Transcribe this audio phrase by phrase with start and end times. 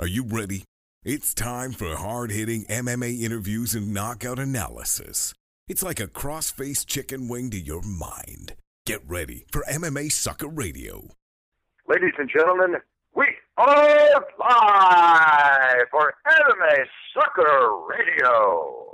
[0.00, 0.62] Are you ready?
[1.02, 5.34] It's time for hard hitting MMA interviews and knockout analysis.
[5.66, 8.54] It's like a cross faced chicken wing to your mind.
[8.86, 11.08] Get ready for MMA Sucka Radio.
[11.88, 12.76] Ladies and gentlemen,
[13.16, 13.26] we
[13.56, 16.84] are live for MMA
[17.16, 18.87] Sucka Radio.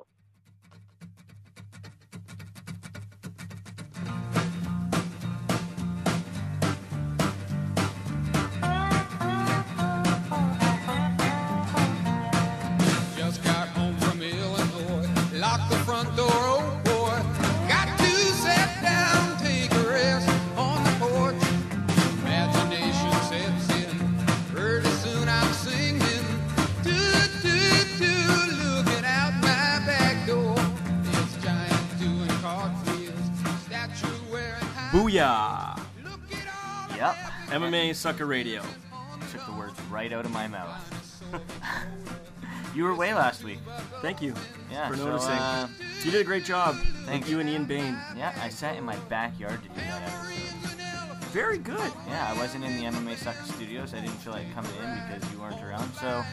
[37.54, 38.62] MMA Sucka Radio.
[39.30, 41.22] Took the words right out of my mouth.
[42.74, 43.60] you were away last week.
[44.02, 44.34] Thank you
[44.72, 45.30] Yeah, for so, noticing.
[45.30, 45.68] uh,
[46.02, 46.74] you did a great job.
[47.04, 47.26] Thanks.
[47.26, 47.96] With you and Ian Bain.
[48.16, 51.24] Yeah, I sat in my backyard to do that episode.
[51.30, 51.92] Very good.
[52.08, 53.94] Yeah, I wasn't in the MMA Sucka Studios.
[53.94, 55.92] I didn't feel like coming in because you weren't around.
[55.94, 56.24] So,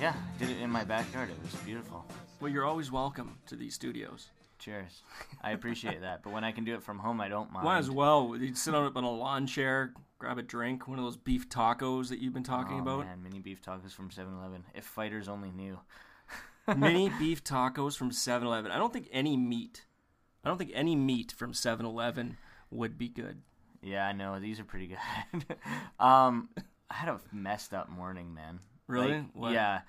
[0.00, 1.28] yeah, did it in my backyard.
[1.28, 2.04] It was beautiful.
[2.40, 4.28] Well, you're always welcome to these studios.
[4.60, 5.02] Cheers.
[5.42, 6.22] I appreciate that.
[6.22, 7.64] But when I can do it from home, I don't mind.
[7.64, 8.36] Might as well.
[8.38, 11.48] You'd sit on, it on a lawn chair, grab a drink, one of those beef
[11.48, 13.06] tacos that you've been talking oh, about.
[13.06, 14.64] Man, mini beef tacos from 7-Eleven.
[14.74, 15.78] If fighters only knew.
[16.76, 18.72] Mini beef tacos from 7 Eleven.
[18.72, 19.84] I don't think any meat,
[20.44, 22.38] I don't think any meat from 7 Eleven
[22.70, 23.42] would be good.
[23.82, 25.44] Yeah, I know these are pretty good.
[26.00, 26.48] um,
[26.90, 28.58] I had a messed up morning, man.
[28.88, 29.24] Really?
[29.34, 29.54] Like?
[29.54, 29.80] Yeah.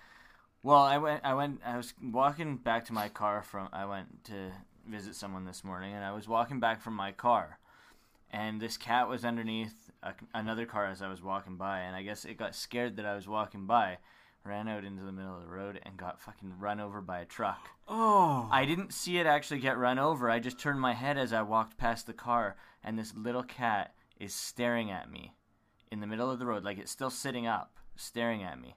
[0.61, 1.21] Well, I went.
[1.23, 1.61] I went.
[1.65, 3.69] I was walking back to my car from.
[3.71, 4.51] I went to
[4.87, 7.57] visit someone this morning, and I was walking back from my car,
[8.31, 12.03] and this cat was underneath a, another car as I was walking by, and I
[12.03, 13.97] guess it got scared that I was walking by,
[14.43, 17.25] ran out into the middle of the road, and got fucking run over by a
[17.25, 17.69] truck.
[17.87, 18.47] Oh.
[18.51, 20.29] I didn't see it actually get run over.
[20.29, 23.93] I just turned my head as I walked past the car, and this little cat
[24.19, 25.33] is staring at me
[25.91, 28.75] in the middle of the road, like it's still sitting up, staring at me,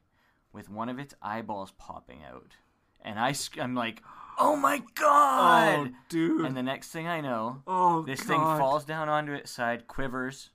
[0.53, 2.57] with one of its eyeballs popping out.
[3.03, 4.03] And I, I'm like,
[4.41, 5.89] oh my god!
[5.93, 6.45] Oh, dude.
[6.45, 8.29] And the next thing I know, oh, this God.
[8.29, 10.51] thing falls down onto its side, quivers,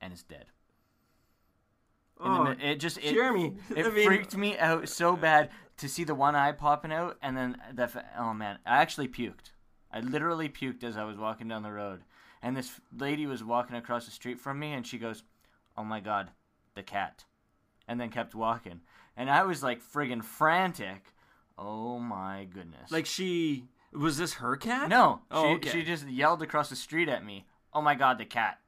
[0.00, 0.46] and is dead.
[2.22, 5.16] In the Oh, mi- it just it, Jeremy, it I mean- freaked me out so
[5.16, 9.08] bad to see the one eye popping out, and then the oh man, I actually
[9.08, 9.50] puked.
[9.92, 12.02] I literally puked as I was walking down the road,
[12.42, 15.22] and this lady was walking across the street from me, and she goes,
[15.76, 16.30] "Oh my god,
[16.74, 17.24] the cat,"
[17.86, 18.80] and then kept walking,
[19.16, 21.12] and I was like friggin' frantic.
[21.58, 22.90] Oh my goodness!
[22.90, 24.88] Like she was this her cat?
[24.88, 25.70] no, Oh, she okay.
[25.70, 27.46] she just yelled across the street at me.
[27.72, 28.58] Oh my god, the cat,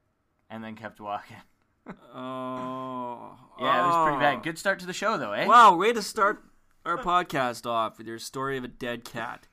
[0.49, 1.37] and then kept walking.
[2.15, 3.35] Oh.
[3.59, 4.35] Yeah, it was pretty Oh.
[4.35, 4.43] bad.
[4.43, 5.45] Good start to the show though, eh?
[5.47, 6.43] Wow, way to start
[6.85, 9.47] our podcast off with your story of a dead cat.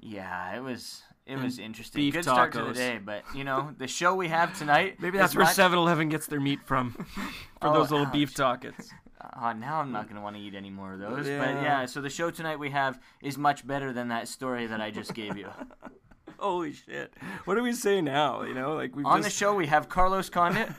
[0.00, 2.00] Yeah, it was it was interesting.
[2.00, 2.74] beef Good start to the tacos.
[2.74, 4.96] day, but you know the show we have tonight.
[5.00, 6.92] Maybe that's where much- 7-Eleven gets their meat from.
[7.60, 8.12] For Oh, those little ouch.
[8.12, 8.88] beef tacos.
[9.20, 11.26] Uh, now I'm not gonna want to eat any more of those.
[11.26, 11.62] But Yeah.
[11.62, 14.90] yeah, so the show tonight we have is much better than that story that I
[14.90, 15.48] just gave you.
[16.38, 17.12] Holy shit.
[17.44, 18.42] What do we say now?
[18.42, 20.70] You know, like we On just the show we have Carlos Condit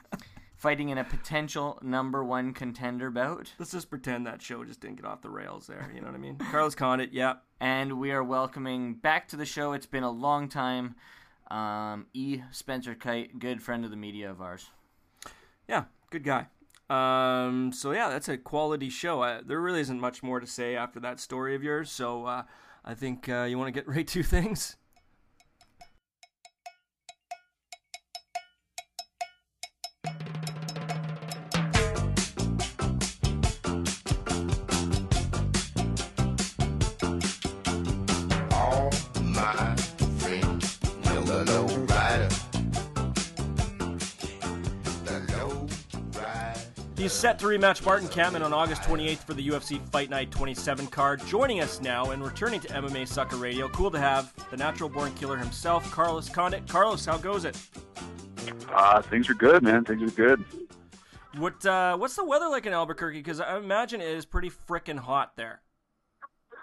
[0.56, 4.96] fighting in a potential number one contender bout, Let's just pretend that show just didn't
[4.96, 5.90] get off the rails there.
[5.94, 6.36] You know what I mean?
[6.50, 7.34] Carlos Condit, yeah.
[7.60, 9.72] and we are welcoming back to the show.
[9.74, 10.94] It's been a long time.
[11.50, 12.40] Um, E.
[12.52, 14.70] Spencer Kyte, good friend of the media of ours.
[15.68, 16.46] Yeah, good guy.
[16.90, 19.22] Um, so yeah, that's a quality show.
[19.22, 21.90] I, there really isn't much more to say after that story of yours.
[21.90, 22.42] So uh,
[22.84, 24.76] I think uh, you want to get right to things.
[47.10, 50.86] He's set to rematch Martin Kampmann on August 28th for the UFC Fight Night 27
[50.86, 51.20] card.
[51.26, 55.12] Joining us now and returning to MMA Sucka Radio, cool to have the natural born
[55.14, 56.68] killer himself, Carlos Condit.
[56.68, 57.60] Carlos, how goes it?
[58.72, 59.84] Uh, things are good, man.
[59.84, 60.44] Things are good.
[61.36, 63.18] What uh, What's the weather like in Albuquerque?
[63.18, 65.62] Because I imagine it is pretty frickin' hot there.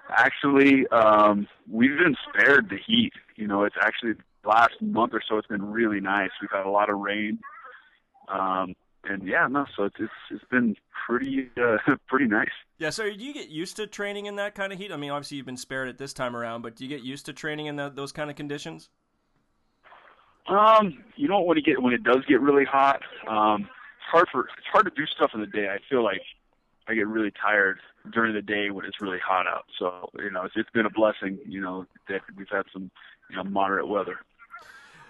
[0.10, 3.12] Actually, um, we've been spared the heat.
[3.36, 4.14] You know, it's actually
[4.46, 5.40] last month or so.
[5.40, 6.32] It's been really nice.
[6.40, 7.38] We've had a lot of rain,
[8.30, 8.76] um,
[9.10, 9.66] and yeah, no.
[9.76, 10.76] So it's it's, it's been
[11.06, 11.78] pretty uh,
[12.08, 12.50] pretty nice.
[12.78, 14.92] Yeah, so do you get used to training in that kind of heat?
[14.92, 17.26] I mean, obviously you've been spared it this time around, but do you get used
[17.26, 18.90] to training in that, those kind of conditions?
[20.48, 24.28] Um, you know, when it get when it does get really hot, um, it's hard
[24.32, 25.68] for it's hard to do stuff in the day.
[25.68, 26.22] I feel like
[26.88, 27.80] I get really tired
[28.14, 29.66] during the day when it's really hot out.
[29.78, 31.40] So you know, it's, it's been a blessing.
[31.46, 32.92] You know that we've had some
[33.30, 34.20] you know moderate weather.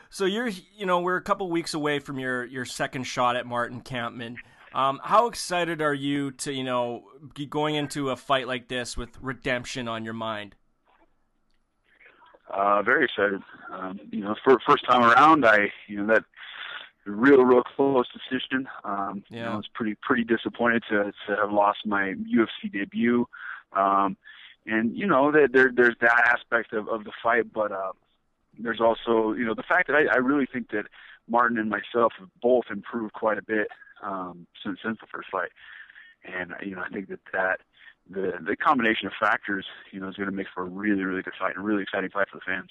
[0.09, 3.45] So you're, you know, we're a couple weeks away from your your second shot at
[3.45, 4.37] Martin Kampmann.
[4.73, 8.95] Um, how excited are you to, you know, be going into a fight like this
[8.97, 10.55] with redemption on your mind?
[12.49, 13.41] Uh, very excited.
[13.71, 16.23] Um, you know, for first time around, I, you know, that
[17.05, 18.67] real, real close decision.
[18.83, 19.37] Um, Yeah.
[19.37, 23.27] You know, I was pretty, pretty disappointed to to have lost my UFC debut.
[23.73, 24.17] Um,
[24.65, 27.93] and you know, that there, there's that aspect of, of the fight, but uh,
[28.59, 30.85] there's also, you know, the fact that I, I really think that
[31.29, 33.67] Martin and myself have both improved quite a bit
[34.03, 35.49] um, since since the first fight,
[36.23, 37.59] and you know, I think that that
[38.09, 41.21] the the combination of factors, you know, is going to make for a really, really
[41.21, 42.69] good fight and really exciting fight for the fans.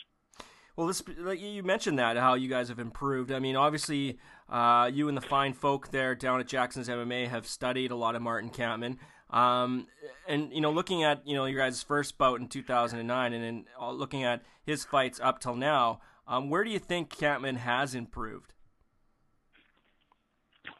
[0.76, 1.02] Well, this
[1.38, 3.32] you mentioned that how you guys have improved.
[3.32, 4.18] I mean, obviously,
[4.48, 8.14] uh, you and the fine folk there down at Jackson's MMA have studied a lot
[8.14, 8.98] of Martin Kampmann.
[9.30, 9.88] Um,
[10.28, 13.64] and you know, looking at you know your guys' first bout in 2009, and then
[13.80, 17.94] uh, looking at his fights up till now, um, where do you think Kampmann has
[17.94, 18.52] improved?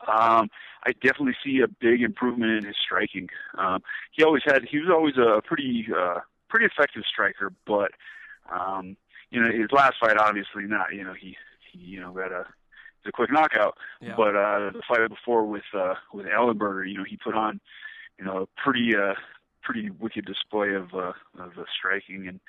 [0.07, 0.49] Um,
[0.85, 3.29] I definitely see a big improvement in his striking.
[3.59, 3.83] Um,
[4.13, 7.91] he always had, he was always a pretty, uh, pretty effective striker, but,
[8.53, 8.97] um,
[9.31, 11.37] you know, his last fight, obviously not, you know, he,
[11.73, 12.47] he you know, got a,
[13.05, 14.15] a quick knockout, Yeah.
[14.17, 17.61] but, uh, the fight before with, uh, with Ellenberger, you know, he put on,
[18.19, 19.15] you know, a pretty, uh,
[19.63, 22.41] pretty wicked display of, uh, of uh, striking and,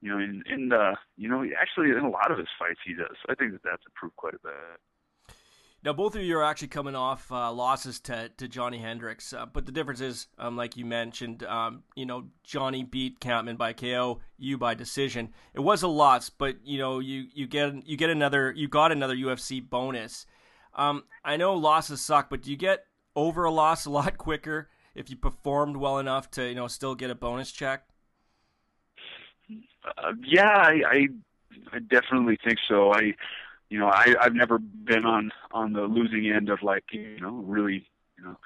[0.00, 2.94] you know, and, and, uh, you know, actually in a lot of his fights he
[2.94, 3.16] does.
[3.28, 4.52] I think that that's improved quite a bit.
[5.86, 9.46] Now, both of you are actually coming off uh, losses to, to Johnny Hendricks, uh,
[9.46, 13.72] but the difference is, um, like you mentioned, um, you know, Johnny beat Kampmann by
[13.72, 15.32] KO, you by decision.
[15.54, 18.90] It was a loss, but you know, you, you get you get another you got
[18.90, 20.26] another UFC bonus.
[20.74, 24.68] Um, I know losses suck, but do you get over a loss a lot quicker
[24.96, 27.84] if you performed well enough to you know still get a bonus check?
[29.84, 31.06] Uh, yeah, I, I
[31.72, 32.92] I definitely think so.
[32.92, 33.14] I
[33.68, 37.32] you know, I I've never been on on the losing end of like, you know,
[37.32, 37.86] really,
[38.18, 38.36] you know,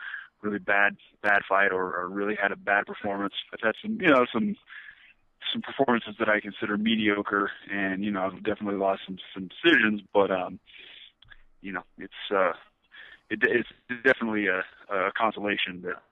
[0.42, 3.34] really bad bad fight or, or really had a bad performance.
[3.52, 4.56] I've had some, you know, some
[5.52, 10.02] some performances that I consider mediocre and, you know, I've definitely lost some some decisions,
[10.12, 10.58] but um
[11.60, 12.52] you know, it's uh
[13.28, 13.68] it, it's
[14.04, 16.02] definitely a, a consolation that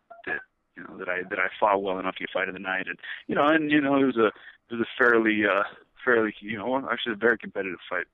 [0.79, 2.87] you know that I that I fought well enough to get fight of the night,
[2.87, 5.65] and you know, and you know, it was a it was a fairly uh
[6.05, 8.07] fairly you know actually a very competitive fight.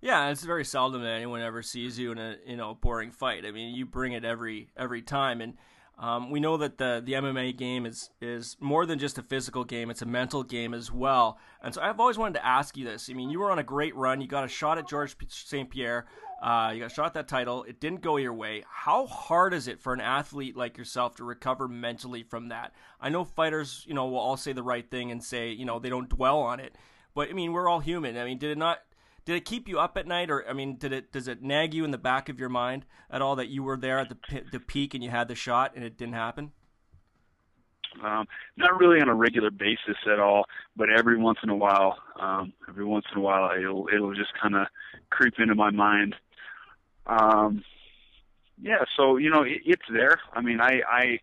[0.00, 3.44] Yeah, it's very seldom that anyone ever sees you in a you know boring fight.
[3.44, 5.54] I mean, you bring it every every time, and
[5.98, 9.64] um, we know that the the MMA game is is more than just a physical
[9.64, 11.38] game; it's a mental game as well.
[11.62, 13.10] And so, I've always wanted to ask you this.
[13.10, 14.20] I mean, you were on a great run.
[14.20, 15.68] You got a shot at George St.
[15.68, 16.06] Pierre.
[16.40, 17.64] Uh, you got shot that title.
[17.64, 18.64] It didn't go your way.
[18.68, 22.72] How hard is it for an athlete like yourself to recover mentally from that?
[22.98, 25.78] I know fighters, you know, will all say the right thing and say, you know,
[25.78, 26.76] they don't dwell on it.
[27.14, 28.16] But I mean, we're all human.
[28.16, 28.78] I mean, did it not
[29.26, 31.74] did it keep you up at night or i mean did it does it nag
[31.74, 34.42] you in the back of your mind at all that you were there at the
[34.50, 36.50] the peak and you had the shot and it didn't happen
[38.02, 38.26] Um,
[38.56, 40.44] not really on a regular basis at all,
[40.76, 44.32] but every once in a while, um, every once in a while, it'll it'll just
[44.40, 44.68] kind of
[45.10, 46.14] creep into my mind.
[47.10, 47.64] Um,
[48.62, 50.20] yeah, so you know, it, it's there.
[50.32, 51.18] I mean, I I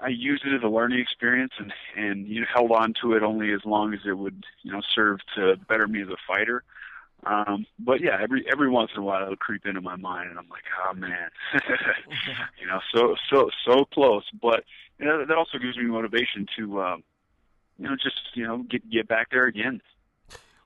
[0.00, 3.22] I used it as a learning experience, and and you know, held on to it
[3.22, 6.62] only as long as it would you know serve to better me as a fighter.
[7.26, 10.38] Um, but yeah, every every once in a while it'll creep into my mind, and
[10.38, 11.30] I'm like, oh man,
[12.60, 14.24] you know, so so so close.
[14.40, 14.64] But
[14.98, 17.02] you know, that also gives me motivation to, um,
[17.78, 19.80] you know, just you know get get back there again.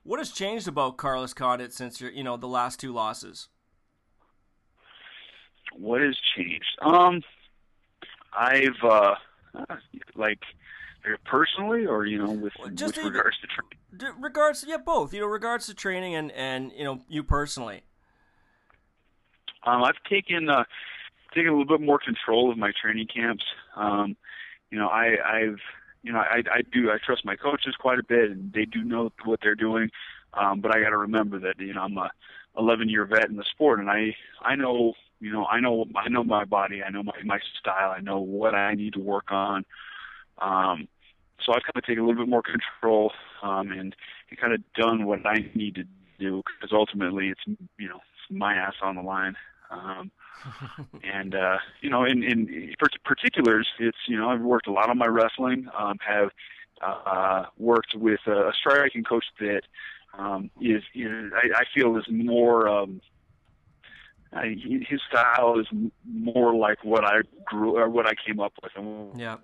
[0.03, 3.47] what has changed about carlos condit since your you know the last two losses
[5.73, 6.77] What has changed?
[6.81, 7.21] Um,
[8.37, 9.15] I've uh,
[10.15, 10.39] like
[11.25, 14.21] personally, or you know, with Just with regards to training.
[14.21, 17.81] Regards yeah both you know regards to training and and you know you personally
[19.65, 20.63] Um, I've taken uh,
[21.33, 23.43] taken a little bit more control of my training camps.
[23.75, 24.15] Um,
[24.69, 25.59] you know, I, I've
[26.03, 28.83] you know I, I do I trust my coaches quite a bit, and they do
[28.83, 29.89] know what they're doing.
[30.33, 32.11] Um, but I got to remember that you know I'm a
[32.57, 36.09] 11 year vet in the sport, and I I know you know I know I
[36.09, 39.31] know my body, I know my my style, I know what I need to work
[39.31, 39.65] on.
[40.39, 40.87] Um,
[41.45, 43.11] so I've kind of taken a little bit more control
[43.41, 43.95] um, and,
[44.29, 45.83] and kind of done what I need to
[46.19, 47.41] do because ultimately it's
[47.77, 49.35] you know it's my ass on the line.
[49.71, 50.11] Um,
[51.03, 54.89] and uh, you know, in in part- particulars, it's you know I've worked a lot
[54.89, 55.67] on my wrestling.
[55.77, 56.29] Um, have
[56.81, 59.61] uh, worked with a striking coach that
[60.17, 63.01] um, is, is I, I feel is more um,
[64.43, 65.67] he, his style is
[66.05, 69.37] more like what I grew or what I came up with and Yeah.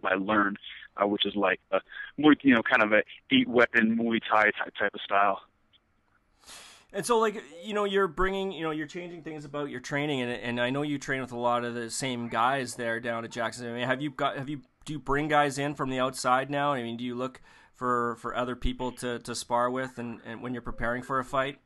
[0.00, 0.58] what I learned,
[0.96, 1.80] uh, which is like a
[2.18, 5.40] Muay, you know, kind of a eight weapon Muay Thai type, type of style.
[6.92, 10.22] And so, like, you know, you're bringing, you know, you're changing things about your training,
[10.22, 13.24] and and I know you train with a lot of the same guys there down
[13.24, 13.68] at Jackson.
[13.68, 16.50] I mean, have you got, have you, do you bring guys in from the outside
[16.50, 16.72] now?
[16.72, 17.40] I mean, do you look
[17.76, 21.24] for for other people to to spar with, and, and when you're preparing for a
[21.24, 21.60] fight?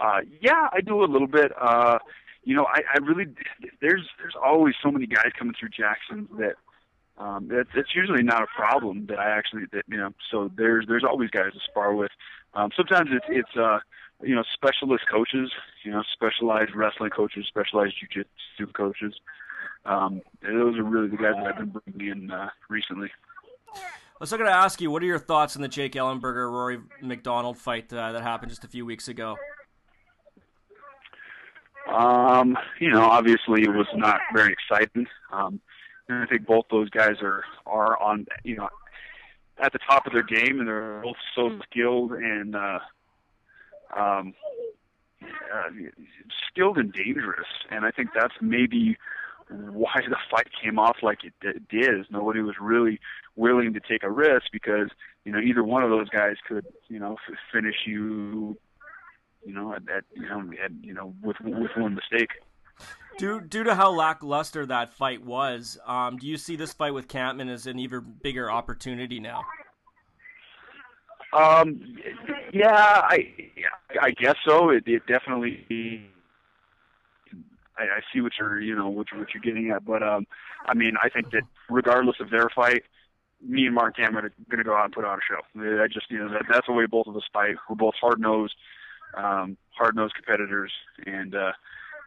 [0.00, 1.52] Uh, yeah, I do a little bit.
[1.60, 1.98] Uh,
[2.44, 3.26] you know, I, I really
[3.80, 6.54] there's there's always so many guys coming through Jackson that
[7.18, 10.14] um, that's it's usually not a problem that I actually that you know.
[10.30, 12.10] So there's there's always guys to spar with.
[12.54, 13.80] Um, sometimes it's it's uh,
[14.22, 15.50] you know specialist coaches,
[15.84, 19.14] you know specialized wrestling coaches, specialized jiu-jitsu coaches.
[19.84, 23.10] Um, those are really the guys that I've been bringing in uh, recently.
[24.18, 27.56] Let's going to ask you, what are your thoughts on the Jake Ellenberger Rory MacDonald
[27.56, 29.38] fight uh, that happened just a few weeks ago?
[31.90, 35.06] Um, you know, obviously it was not very exciting.
[35.32, 35.60] Um,
[36.08, 38.68] and I think both those guys are are on you know
[39.58, 42.78] at the top of their game, and they're both so skilled and uh,
[43.96, 44.34] um,
[45.22, 45.70] uh,
[46.50, 47.46] skilled and dangerous.
[47.70, 48.96] And I think that's maybe
[49.48, 52.00] why the fight came off like it d- did.
[52.00, 53.00] Is nobody was really
[53.36, 54.90] willing to take a risk because
[55.24, 58.56] you know either one of those guys could you know f- finish you
[59.44, 62.30] you know at, at you know at, you know with with one mistake.
[63.18, 67.06] Due, due to how lackluster that fight was, um, do you see this fight with
[67.06, 69.42] Kampmann as an even bigger opportunity now?
[71.32, 71.96] Um,
[72.52, 73.32] yeah, I
[74.00, 74.70] I guess so.
[74.70, 76.10] It, it definitely.
[77.78, 80.26] I, I see what you're you know what you're, what you're getting at, but um,
[80.66, 82.82] I mean I think that regardless of their fight,
[83.46, 85.82] me and Martin Kampmann are going to go out and put on a show.
[85.82, 87.54] I just you know that that's the way both of us fight.
[87.68, 88.54] We're both hard nosed,
[89.16, 90.72] um, hard nosed competitors,
[91.06, 91.52] and uh,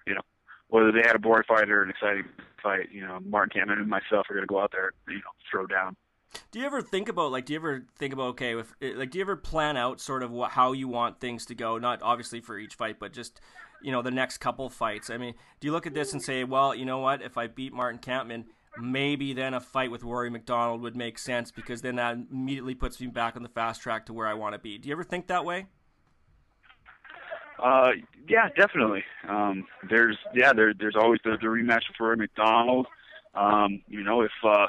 [0.08, 0.22] you know
[0.70, 2.26] whether they had a boring fight or an exciting
[2.62, 5.22] fight, you know Martin Kampmann and myself are going to go out there, you know,
[5.52, 5.96] throw down.
[6.52, 7.46] Do you ever think about like?
[7.46, 10.32] Do you ever think about okay, if like, do you ever plan out sort of
[10.32, 11.78] what, how you want things to go?
[11.78, 13.40] Not obviously for each fight, but just
[13.82, 15.10] you know the next couple fights.
[15.10, 17.22] I mean, do you look at this and say, well, you know what?
[17.22, 18.46] If I beat Martin Kampmann,
[18.80, 23.00] maybe then a fight with Rory MacDonald would make sense because then that immediately puts
[23.00, 24.78] me back on the fast track to where I want to be.
[24.78, 25.68] Do you ever think that way?
[27.60, 27.92] Uh,
[28.28, 29.04] yeah, definitely.
[29.28, 32.88] Um, there's yeah, there there's always the, the rematch for MacDonald.
[33.36, 34.68] Um, you know, if uh,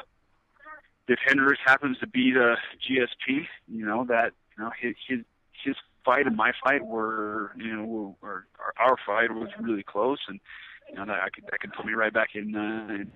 [1.08, 2.56] if Hendricks happens to beat the
[2.88, 5.20] GSP, you know that you know his his,
[5.64, 10.18] his fight and my fight were you know or our, our fight was really close,
[10.28, 10.40] and
[10.90, 12.54] you know that I could that could put me right back in.
[12.54, 13.12] Uh, in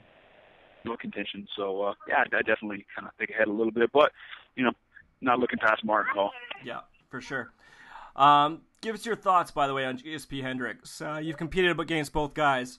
[0.84, 1.46] no contention.
[1.56, 4.12] So uh, yeah, I definitely kind of think ahead a little bit, but
[4.56, 4.72] you know,
[5.20, 6.32] not looking past Martin at all.
[6.64, 7.50] Yeah, for sure.
[8.16, 11.00] Um, give us your thoughts, by the way, on GSP Hendricks.
[11.00, 12.78] Uh, you've competed against both guys.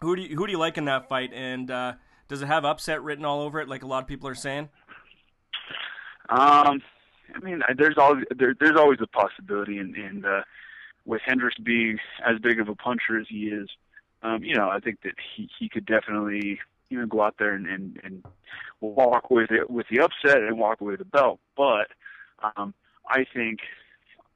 [0.00, 1.32] Who do you, who do you like in that fight?
[1.32, 1.94] And uh,
[2.28, 4.68] does it have upset written all over it, like a lot of people are saying?
[6.28, 6.82] Um,
[7.34, 10.42] I mean, there's always there, there's always a possibility, and, and uh,
[11.04, 13.68] with Hendricks being as big of a puncher as he is,
[14.22, 17.54] um, you know, I think that he he could definitely you know go out there
[17.54, 18.24] and and, and
[18.80, 21.40] walk with it with the upset and walk away with the belt.
[21.56, 21.88] But
[22.56, 22.74] um,
[23.08, 23.60] I think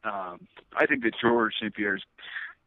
[0.05, 1.75] um, I think that George St.
[1.75, 2.02] Pierre is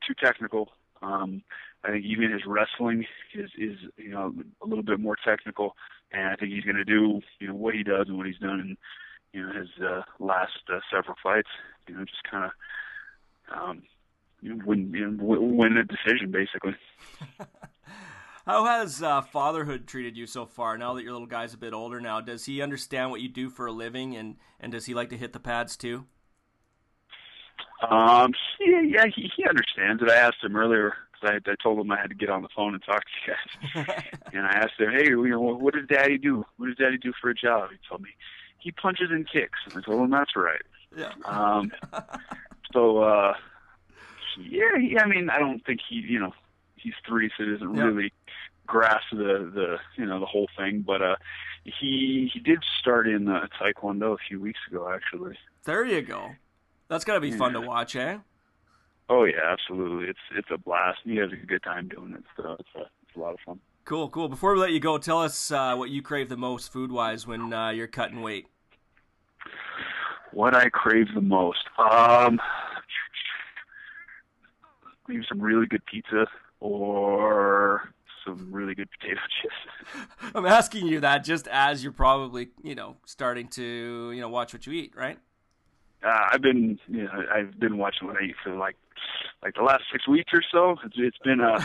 [0.06, 0.70] too technical.
[1.02, 1.44] Um,
[1.84, 5.76] I think even his wrestling is is you know a little bit more technical,
[6.12, 8.38] and I think he's going to do you know what he does and what he's
[8.38, 8.78] done in
[9.34, 11.50] you know his uh, last uh, several fights.
[11.88, 12.52] You know, just kind of
[13.58, 13.84] um,
[14.42, 16.76] you know, win you know, win a decision basically.
[18.46, 20.76] How has uh, fatherhood treated you so far?
[20.76, 23.50] Now that your little guy's a bit older now, does he understand what you do
[23.52, 26.06] for a living, and and does he like to hit the pads too?
[27.90, 30.10] Um, yeah, yeah, he, he understands it.
[30.10, 32.50] I asked him earlier because I, I told him I had to get on the
[32.56, 34.04] phone and talk to you guys,
[34.34, 36.46] and I asked him, "Hey, you know, what does Daddy do?
[36.58, 38.10] What does Daddy do for a job?" He told me
[38.60, 40.62] he punches and kicks, and I told him that's right.
[40.96, 41.12] Yeah.
[41.26, 41.72] Um,
[42.74, 43.34] so uh,
[44.38, 46.34] yeah, he, I mean, I don't think he, you know,
[46.76, 47.84] he's three, so he doesn't Yeah.
[47.86, 48.14] really
[48.68, 50.84] grasp the the you know the whole thing.
[50.86, 51.16] But uh,
[51.64, 55.38] he he did start in uh, Taekwondo a few weeks ago, actually.
[55.66, 56.32] There you go.
[56.92, 58.18] That's gotta be fun to watch, eh?
[59.08, 60.10] Oh yeah, absolutely.
[60.10, 61.00] It's it's a blast.
[61.06, 62.24] He has a good time doing it.
[62.36, 63.62] So it's a, it's a lot of fun.
[63.86, 64.28] Cool, cool.
[64.28, 67.26] Before we let you go, tell us uh, what you crave the most food wise
[67.26, 68.48] when uh, you're cutting weight.
[70.34, 72.42] What I crave the most, um,
[75.08, 76.28] maybe some really good pizza
[76.60, 77.94] or
[78.26, 80.36] some really good potato chips.
[80.36, 84.52] I'm asking you that just as you're probably, you know, starting to, you know, watch
[84.52, 85.18] what you eat, right?
[86.04, 88.76] Uh, I've been, you know, I've been watching what I eat for like
[89.44, 90.78] like the last six weeks or so.
[90.86, 91.56] It's, it's been a,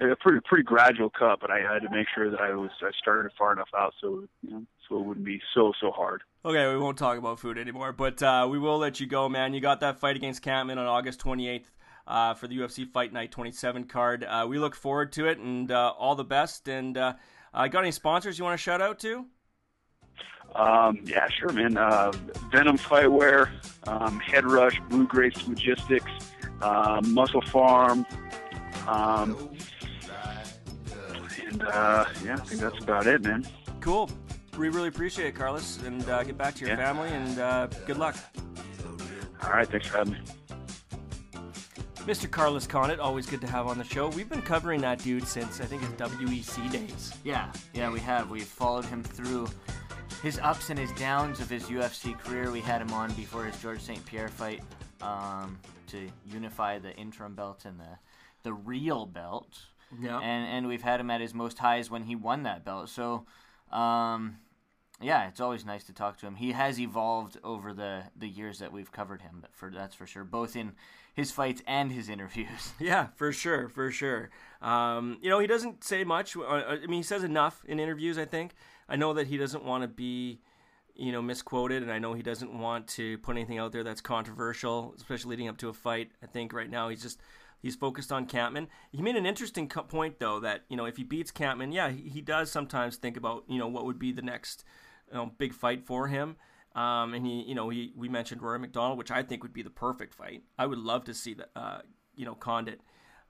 [0.12, 2.90] a pretty pretty gradual cut, but I had to make sure that I was I
[3.00, 6.22] started far enough out so you know so it wouldn't be so so hard.
[6.44, 9.52] Okay, we won't talk about food anymore, but uh, we will let you go, man.
[9.52, 11.64] You got that fight against Kampmann on August 28th
[12.06, 14.24] uh, for the UFC Fight Night 27 card.
[14.24, 16.68] Uh, we look forward to it, and uh, all the best.
[16.68, 17.14] And uh,
[17.52, 19.26] uh, got any sponsors you want to shout out to?
[20.54, 21.76] Um, yeah, sure, man.
[21.76, 22.12] Uh,
[22.50, 23.50] Venom Fightwear,
[23.88, 26.10] um, Head Rush, Blue Grace Logistics,
[26.62, 28.06] uh, MusclePharm,
[28.88, 29.50] um,
[31.46, 33.46] and uh, yeah, I think that's about it, man.
[33.80, 34.08] Cool.
[34.56, 36.76] We really appreciate it, Carlos, and uh, get back to your Yeah.
[36.76, 38.16] family, and uh, good luck.
[39.42, 40.20] All right, thanks for having me.
[42.06, 42.30] Mr.
[42.30, 44.08] Carlos Condit, always good to have on the show.
[44.08, 47.12] We've been covering that dude since I think his WEC days.
[47.24, 48.30] Yeah, yeah, we have.
[48.30, 49.48] We've followed him through
[50.22, 52.50] his ups and his downs of his UFC career.
[52.50, 54.04] We had him on before his George St.
[54.06, 54.62] Pierre fight
[55.00, 55.58] um,
[55.88, 57.98] to unify the interim belt and the
[58.42, 59.58] the real belt.
[60.00, 60.18] Yeah.
[60.18, 62.88] And and we've had him at his most highs when he won that belt.
[62.88, 63.26] So,
[63.70, 64.38] um,
[65.00, 66.36] yeah, it's always nice to talk to him.
[66.36, 69.38] He has evolved over the the years that we've covered him.
[69.40, 70.72] But for that's for sure, both in
[71.14, 72.72] his fights and his interviews.
[72.78, 74.30] Yeah, for sure, for sure.
[74.60, 76.36] Um, you know, he doesn't say much.
[76.36, 78.18] Uh, I mean, he says enough in interviews.
[78.18, 78.54] I think.
[78.88, 80.40] I know that he doesn't want to be,
[80.94, 84.00] you know, misquoted, and I know he doesn't want to put anything out there that's
[84.00, 86.10] controversial, especially leading up to a fight.
[86.22, 87.20] I think right now he's just
[87.60, 88.68] he's focused on Kampmann.
[88.92, 91.90] He made an interesting co- point though that you know if he beats Kampmann, yeah,
[91.90, 94.64] he, he does sometimes think about you know what would be the next
[95.10, 96.36] you know, big fight for him.
[96.74, 99.62] Um, and he, you know, he, we mentioned Rory MacDonald, which I think would be
[99.62, 100.42] the perfect fight.
[100.58, 101.78] I would love to see that, uh,
[102.14, 102.82] you know, Condit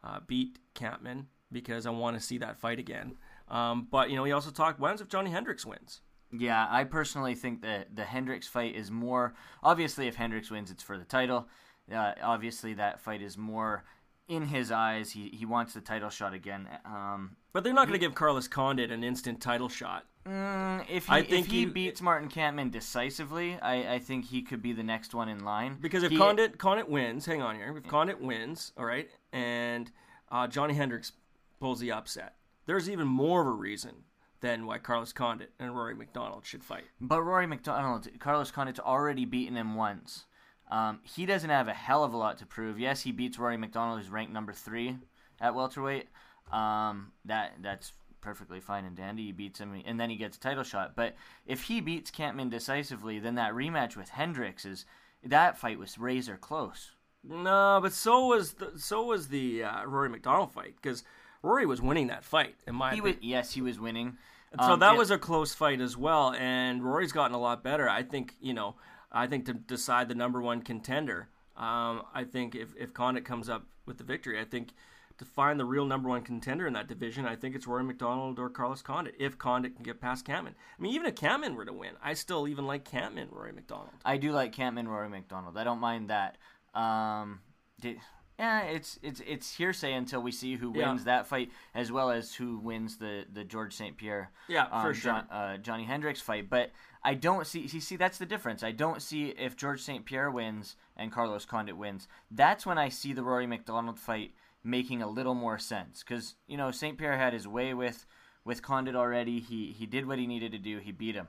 [0.03, 3.15] uh, beat Kampmann because I want to see that fight again.
[3.49, 6.01] Um, but you know, he also talked, what happens if Johnny Hendricks wins?
[6.37, 9.35] Yeah, I personally think that the Hendricks fight is more.
[9.63, 11.49] Obviously, if Hendricks wins, it's for the title.
[11.93, 13.85] Uh, obviously, that fight is more
[14.29, 15.13] in his eyes.
[15.13, 16.67] He he wants the title shot again.
[16.85, 20.05] Um, But they're not going to give Carlos Condit an instant title shot.
[20.27, 24.25] mm, if he, I if think he he- beats Martin Kampmann decisively, I, I think
[24.25, 25.79] he could be the next one in line.
[25.81, 27.73] Because if He- Condit Condit wins, hang on here.
[27.77, 29.93] If Condit wins, all right, and
[30.33, 31.13] uh, Johnny Hendricks
[31.61, 32.35] pulls the upset,
[32.67, 34.05] there's even more of a reason
[34.41, 36.85] than why Carlos Condit and Rory MacDonald should fight.
[37.01, 40.27] But Rory MacDonald, Carlos Condit's already beaten him once.
[40.71, 42.79] Um, he doesn't have a hell of a lot to prove.
[42.79, 44.99] Yes, he beats Rory MacDonald, who's ranked number three
[45.41, 46.09] at welterweight.
[46.53, 49.27] Um, that that's perfectly fine and dandy.
[49.27, 50.97] He beats him, and then he gets a title shot.
[50.97, 51.15] But
[51.47, 54.85] if he beats Kampmann decisively, then that rematch with Hendricks is
[55.23, 56.93] that fight was razor close.
[57.23, 61.05] No, but so was the so was the uh, Rory MacDonald fight because
[61.47, 64.19] Rory was winning that fight in my He was yes, he was winning.
[64.61, 64.99] So Um, that yeah.
[64.99, 67.89] was a close fight as well, and Rory's gotten a lot better.
[67.89, 68.77] I think you know,
[69.13, 73.49] I think to decide the number one contender, um, I think if if Condit comes
[73.49, 74.73] up with the victory, I think
[75.19, 78.39] to find the real number one contender in that division, I think it's Rory MacDonald
[78.39, 79.15] or Carlos Condit.
[79.19, 82.13] If Condit can get past Kampmann, I mean, even if Kampmann were to win, I
[82.15, 83.95] still even like Kampmann Rory MacDonald.
[84.05, 85.57] I do like Kampmann Rory MacDonald.
[85.57, 86.37] I don't mind that.
[86.75, 87.41] Um,
[87.81, 87.99] di-
[88.39, 90.89] yeah, it's it's it's hearsay until we see who Yeah.
[90.91, 93.97] wins that fight, as well as who wins the the George St.
[93.97, 94.31] Pierre.
[94.49, 95.13] Yeah, um, for sure.
[95.13, 96.51] John, uh, Johnny Hendricks fight.
[96.51, 96.73] But
[97.03, 97.67] I don't see.
[97.69, 98.63] See, see, that's the difference.
[98.63, 100.05] I don't see if George St.
[100.05, 102.09] Pierre wins and Carlos Condit wins.
[102.31, 106.03] That's when I see the Rory MacDonald fight making a little more sense.
[106.03, 106.99] Because you know St.
[106.99, 108.05] Pierre had his way with
[108.45, 109.41] with Condit already.
[109.41, 110.79] He he did what he needed to do.
[110.79, 111.29] He beat him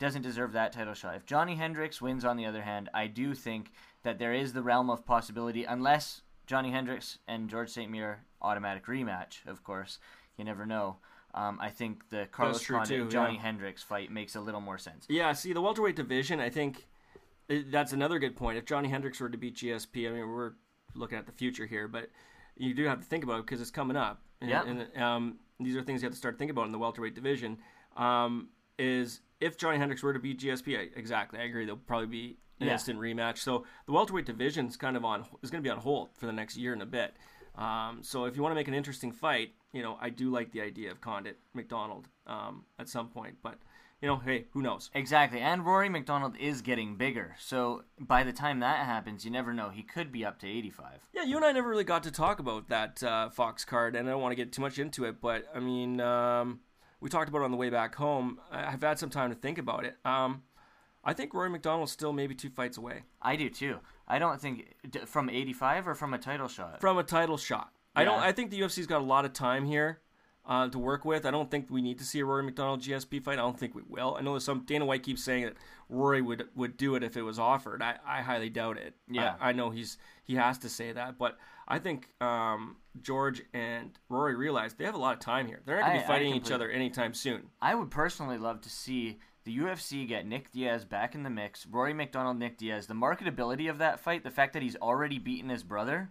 [0.00, 1.14] doesn't deserve that title shot.
[1.14, 3.70] If Johnny Hendricks wins, on the other hand, I do think
[4.02, 7.92] that there is the realm of possibility, unless Johnny Hendricks and George St.
[7.92, 10.00] Pierre automatic rematch, of course.
[10.36, 10.96] You never know.
[11.32, 13.40] Um, I think the Carlos Condit Johnny yeah.
[13.40, 15.06] Hendricks fight makes a little more sense.
[15.08, 16.40] Yeah, see the welterweight division.
[16.40, 16.88] I think
[17.48, 18.58] that's another good point.
[18.58, 20.54] If Johnny Hendricks were to beat GSP, I mean we're
[20.96, 22.10] looking at the future here, but
[22.56, 24.20] you do have to think about it because it's coming up.
[24.40, 24.64] And, Yeah.
[24.66, 27.58] and um, these are things you have to start thinking about in the welterweight division.
[27.96, 31.64] Um, is if Johnny Hendricks were to beat GSP, I, exactly, I agree.
[31.64, 32.74] There'll probably be an Yeah.
[32.74, 33.38] instant rematch.
[33.38, 36.26] So the welterweight division is kind of on is going to be on hold for
[36.26, 37.16] the next year and a bit.
[37.56, 40.52] Um, so if you want to make an interesting fight, you know, I do like
[40.52, 43.56] the idea of Condit MacDonald um, at some point, but
[44.00, 44.88] you know, hey, who knows?
[44.94, 49.52] Exactly, and Rory MacDonald is getting bigger, so by the time that happens, you never
[49.52, 49.68] know.
[49.68, 51.06] He could be up to 85.
[51.12, 54.08] Yeah, you and I never really got to talk about that uh, Fox card, and
[54.08, 56.60] I don't want to get too much into it, but I mean, um,
[57.00, 58.40] we talked about it on the way back home.
[58.50, 59.96] I've had some time to think about it.
[60.06, 60.44] Um,
[61.04, 63.78] I think Rory MacDonald's still maybe two fights away I do too.
[64.06, 64.74] I don't think
[65.06, 66.80] from 85 or from a title shot.
[66.80, 67.72] from a title shot.
[67.94, 68.20] I don't.
[68.20, 70.00] I think the UFC's got a lot of time here.
[70.46, 71.26] uh, to work with.
[71.26, 73.34] I don't think we need to see a Rory MacDonald GSP fight.
[73.34, 74.16] I don't think we will.
[74.18, 75.54] I know there's some Dana White keeps saying that
[75.88, 77.82] Rory would would do it if it was offered.
[77.82, 78.94] I, I highly doubt it.
[79.08, 79.34] Yeah.
[79.40, 81.36] I, I know he's he has to say that, but
[81.68, 85.60] I think um, George and Rory realize they have a lot of time here.
[85.64, 87.48] They're not going to be fighting each other anytime soon.
[87.60, 91.66] I would personally love to see the UFC get Nick Diaz back in the mix.
[91.66, 92.86] Rory MacDonald, Nick Diaz.
[92.86, 96.10] The marketability of that fight, the fact that he's already beaten his brother,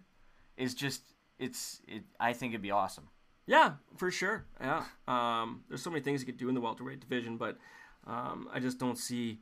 [0.58, 1.02] is just
[1.38, 1.82] it's.
[1.88, 3.10] It, I think it'd be awesome.
[3.46, 4.46] Yeah, for sure.
[4.62, 4.84] Yeah.
[5.08, 7.58] Um, there's so many things you could do in the welterweight division, but
[8.06, 9.40] um, I just don't see.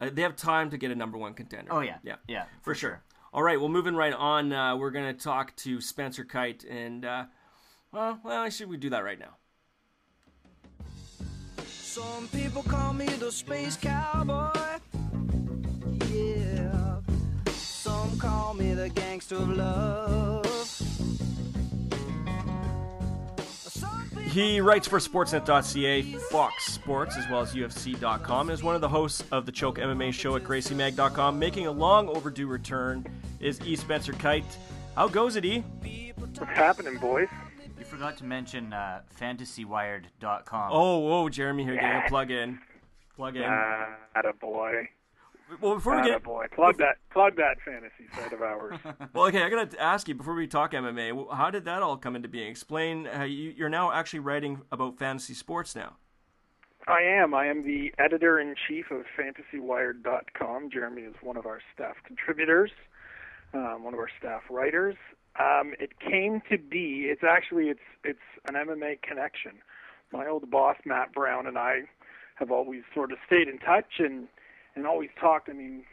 [0.00, 1.72] Uh, they have time to get a number one contender.
[1.72, 3.02] Oh yeah, yeah, yeah, for sure.
[3.32, 7.04] All right, well, moving right on, uh, we're going to talk to Spencer Kyte, and
[7.04, 7.24] uh,
[7.90, 9.36] well, well, should we do that right now?
[11.92, 14.48] Some people call me the space cowboy.
[16.08, 16.96] Yeah.
[17.50, 20.46] Some call me the gangster of love.
[24.24, 28.88] He writes for Sportsnet.ca, Fox Sports, as well as UFC.com, and is one of the
[28.88, 31.38] hosts of the Choke MMA show at GracieMag.com.
[31.38, 33.06] Making a long overdue return
[33.38, 33.76] is E.
[33.76, 34.56] Spencer Kyte.
[34.96, 35.62] How goes it, E?
[36.16, 37.28] What's happening, boys?
[37.92, 40.70] You forgot to mention uh, FantasyWired.com.
[40.72, 42.58] Oh, oh, Jeremy here getting a plug in.
[43.16, 43.42] Plug in.
[43.42, 44.88] Uh, a boy.
[45.60, 46.46] well, before we get boy.
[46.54, 46.96] Plug that.
[47.10, 48.78] Plug that fantasy side of ours.
[49.12, 51.36] well, okay, I gotta ask you before we talk MMA.
[51.36, 52.48] How did that all come into being?
[52.48, 55.96] Explain how you, you're now actually writing about fantasy sports now.
[56.88, 57.34] I am.
[57.34, 60.70] I am the editor in chief of FantasyWired.com.
[60.70, 62.70] Jeremy is one of our staff contributors,
[63.52, 64.96] um, one of our staff writers.
[65.38, 67.06] Um, it came to be.
[67.08, 69.52] It's actually it's it's an MMA connection.
[70.12, 71.82] My old boss Matt Brown and I
[72.34, 74.28] have always sort of stayed in touch and
[74.74, 75.48] and always talked.
[75.48, 75.84] I mean,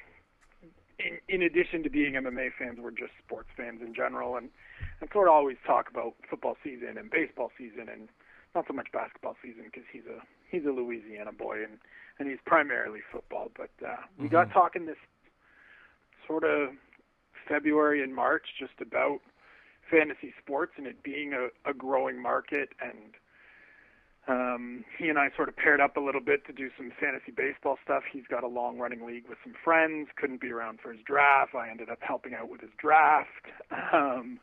[1.00, 4.50] in, in addition to being MMA fans, we're just sports fans in general, and
[5.00, 8.10] and sort of always talk about football season and baseball season and
[8.56, 10.20] not so much basketball season because he's a
[10.52, 11.78] he's a Louisiana boy and
[12.20, 13.50] and he's primarily football.
[13.56, 14.98] But uh, we got talking this
[16.28, 16.70] sort of
[17.50, 19.20] February and March just about
[19.92, 23.16] fantasy sports and it being a, a growing market and
[24.28, 27.32] um, he and I sort of paired up a little bit to do some fantasy
[27.36, 28.04] baseball stuff.
[28.12, 31.56] He's got a long running league with some friends, couldn't be around for his draft.
[31.56, 33.28] I ended up helping out with his draft.
[33.92, 34.40] Um,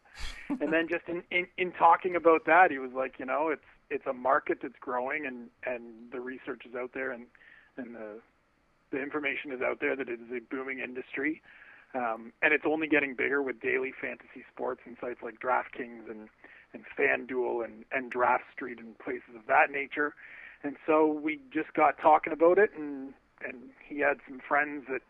[0.49, 3.63] and then just in, in, in talking about that, he was like, you know, it's
[3.91, 7.27] it's a market that's growing and, and the research is out there and,
[7.77, 8.21] and the
[8.91, 11.43] the information is out there that it is a booming industry.
[11.95, 16.29] Um, and it's only getting bigger with daily fantasy sports and sites like DraftKings and
[16.75, 20.15] and FanDuel and and Draft Street and places of that nature.
[20.63, 25.03] And so we just got talking about it, and and he had some friends that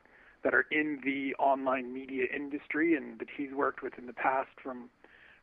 [0.44, 4.50] that are in the online media industry and that he's worked with in the past
[4.62, 4.88] from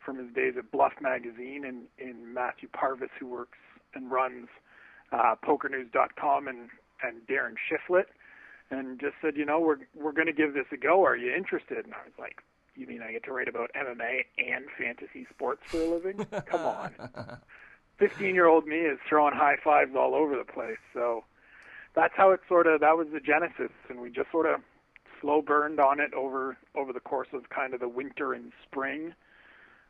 [0.06, 3.58] from his days at Bluff Magazine and in Matthew Parvis, who works
[3.96, 4.48] and runs
[5.12, 6.70] uh, PokerNews.com, and
[7.04, 8.06] and Darren Shiflett,
[8.74, 11.06] and just said, you know, we're we're going to give this a go.
[11.06, 11.86] Are you interested?
[11.86, 12.42] And I was like,
[12.76, 16.26] you mean I get to write about MMA and fantasy sports for a living?
[16.46, 16.92] Come on.
[18.00, 20.80] 15 year old me is throwing high fives all over the place.
[20.94, 21.24] So
[21.96, 23.72] that's how it sort of, that was the genesis.
[23.90, 24.62] And we just sort of
[25.22, 29.14] slow burned on it over, over the course of kind of the winter and spring.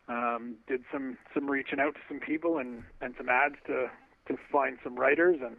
[0.10, 3.90] Um, did some, some reaching out to some people and, and some ads to,
[4.28, 5.40] to find some writers.
[5.42, 5.56] And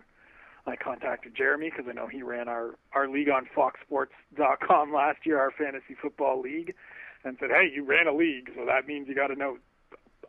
[0.67, 5.39] I contacted Jeremy because I know he ran our, our league on foxsports.com last year,
[5.39, 6.75] our fantasy football league
[7.25, 9.59] and said, "Hey, you ran a league, so that means you got to know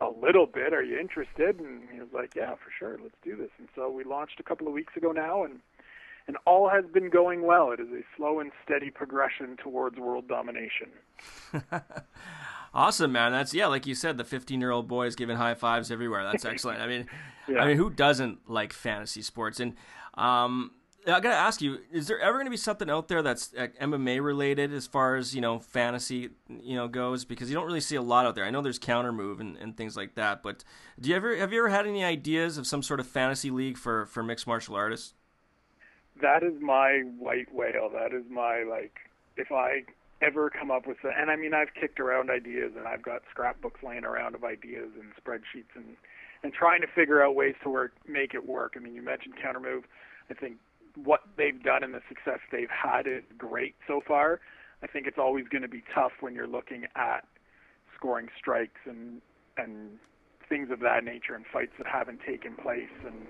[0.00, 0.72] a little bit.
[0.72, 2.98] Are you interested?" And he was like, "Yeah, for sure.
[3.02, 5.60] Let's do this." And so we launched a couple of weeks ago now, and
[6.26, 7.70] and all has been going well.
[7.70, 10.88] It is a slow and steady progression towards world domination.
[12.74, 13.32] Awesome, man.
[13.32, 16.24] That's yeah, like you said, the 15 year old boy is giving high fives everywhere.
[16.24, 16.82] That's excellent.
[16.82, 17.06] I mean,
[17.48, 17.60] Yeah.
[17.60, 19.60] I mean, who doesn't like fantasy sports?
[19.60, 19.74] And
[20.16, 20.72] um,
[21.06, 24.22] I gotta ask you, is there ever gonna be something out there that's uh, MMA
[24.22, 27.24] related as far as you know fantasy you know goes?
[27.24, 28.44] Because you don't really see a lot out there.
[28.44, 30.64] I know there's counter move and, and things like that, but
[30.98, 33.78] do you ever have you ever had any ideas of some sort of fantasy league
[33.78, 35.14] for for mixed martial artists?
[36.20, 37.90] That is my white whale.
[37.92, 38.98] That is my like.
[39.36, 39.84] If I
[40.22, 43.82] ever come up with, and I mean, I've kicked around ideas, and I've got scrapbooks
[43.82, 45.96] laying around of ideas and spreadsheets, and
[46.46, 48.74] and trying to figure out ways to work, make it work.
[48.76, 49.82] I mean, you mentioned counter move.
[50.30, 50.58] I think
[50.94, 54.40] what they've done and the success they've had is great so far.
[54.80, 57.24] I think it's always going to be tough when you're looking at
[57.96, 59.20] scoring strikes and
[59.56, 59.98] and
[60.48, 63.26] things of that nature and fights that haven't taken place and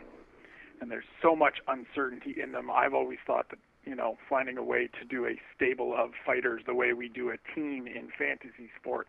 [0.83, 2.71] and there's so much uncertainty in them.
[2.71, 6.61] I've always thought that you know finding a way to do a stable of fighters
[6.67, 9.09] the way we do a team in fantasy sports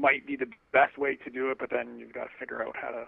[0.00, 2.74] might be the best way to do it, but then you've got to figure out
[2.80, 3.04] how to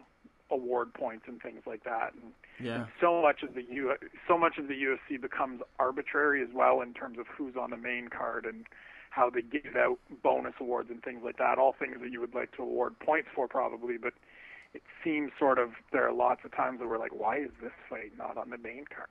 [0.50, 2.12] award points and things like that.
[2.14, 2.74] And, Yeah.
[2.74, 3.96] and so much of the U
[4.28, 7.76] so much of the UFC becomes arbitrary as well in terms of who's on the
[7.76, 8.66] main card and
[9.10, 11.58] how they give out bonus awards and things like that.
[11.58, 14.12] All things that you would like to award points for probably, but
[14.74, 17.72] it seems sort of there are lots of times that we're like, why is this
[17.88, 19.08] fight not on the main card?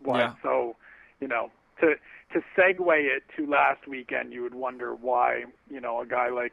[0.00, 0.34] Why Yeah.
[0.42, 0.76] so
[1.20, 1.94] you know, to
[2.32, 6.52] to segue it to last weekend you would wonder why, you know, a guy like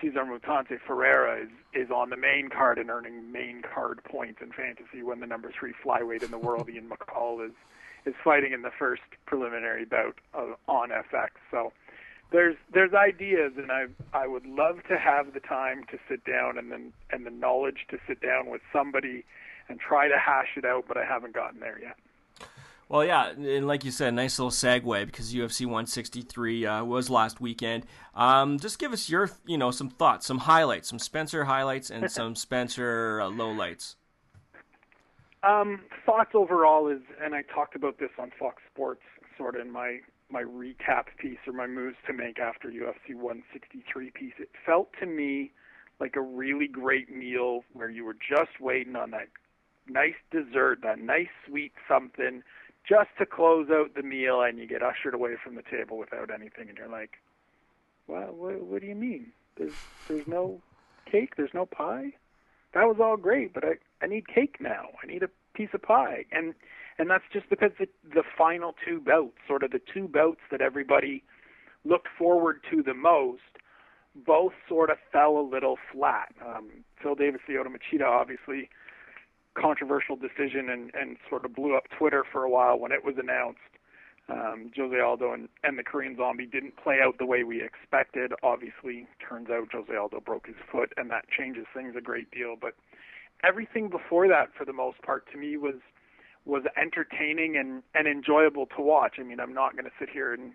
[0.00, 4.52] Cesar Mutante Ferreira is is on the main card and earning main card points in
[4.52, 7.52] fantasy when the number three flyweight in the world, Ian McCall, is
[8.04, 11.30] is fighting in the first preliminary bout of, on FX.
[11.50, 11.72] So
[12.30, 16.58] there's there's ideas, and I I would love to have the time to sit down
[16.58, 19.24] and then and the knowledge to sit down with somebody
[19.68, 21.96] and try to hash it out, but I haven't gotten there yet.
[22.92, 27.40] Well, yeah, and like you said, nice little segue because UFC 163 uh, was last
[27.40, 27.86] weekend.
[28.14, 32.10] Um, just give us your, you know, some thoughts, some highlights, some Spencer highlights, and
[32.12, 33.94] some Spencer uh, lowlights.
[35.42, 39.00] Um, thoughts overall is, and I talked about this on Fox Sports,
[39.38, 44.10] sort of in my my recap piece or my moves to make after UFC 163
[44.10, 44.34] piece.
[44.38, 45.52] It felt to me
[45.98, 49.28] like a really great meal where you were just waiting on that
[49.88, 52.42] nice dessert, that nice sweet something,
[52.88, 56.30] just to close out the meal, and you get ushered away from the table without
[56.30, 57.18] anything, and you're like,
[58.06, 59.32] "Well, what, what do you mean?
[59.56, 59.74] There's
[60.08, 60.60] there's no
[61.10, 62.14] cake, there's no pie."
[62.74, 64.88] that was all great, but I I need cake now.
[65.02, 66.54] I need a piece of pie, and
[66.98, 70.60] and that's just because the the final two bouts, sort of the two bouts that
[70.60, 71.22] everybody
[71.84, 73.58] looked forward to the most,
[74.14, 76.32] both sort of fell a little flat.
[76.44, 76.70] Um,
[77.02, 78.70] Phil Davis, Lyoto Machida, obviously
[79.54, 83.16] controversial decision and and sort of blew up Twitter for a while when it was
[83.18, 83.60] announced.
[84.28, 88.32] Um, Jose Aldo and, and the Korean Zombie didn't play out the way we expected.
[88.42, 92.54] Obviously, turns out Jose Aldo broke his foot, and that changes things a great deal.
[92.58, 92.74] But
[93.42, 95.74] everything before that, for the most part, to me was
[96.44, 99.14] was entertaining and, and enjoyable to watch.
[99.18, 100.52] I mean, I'm not going to sit here and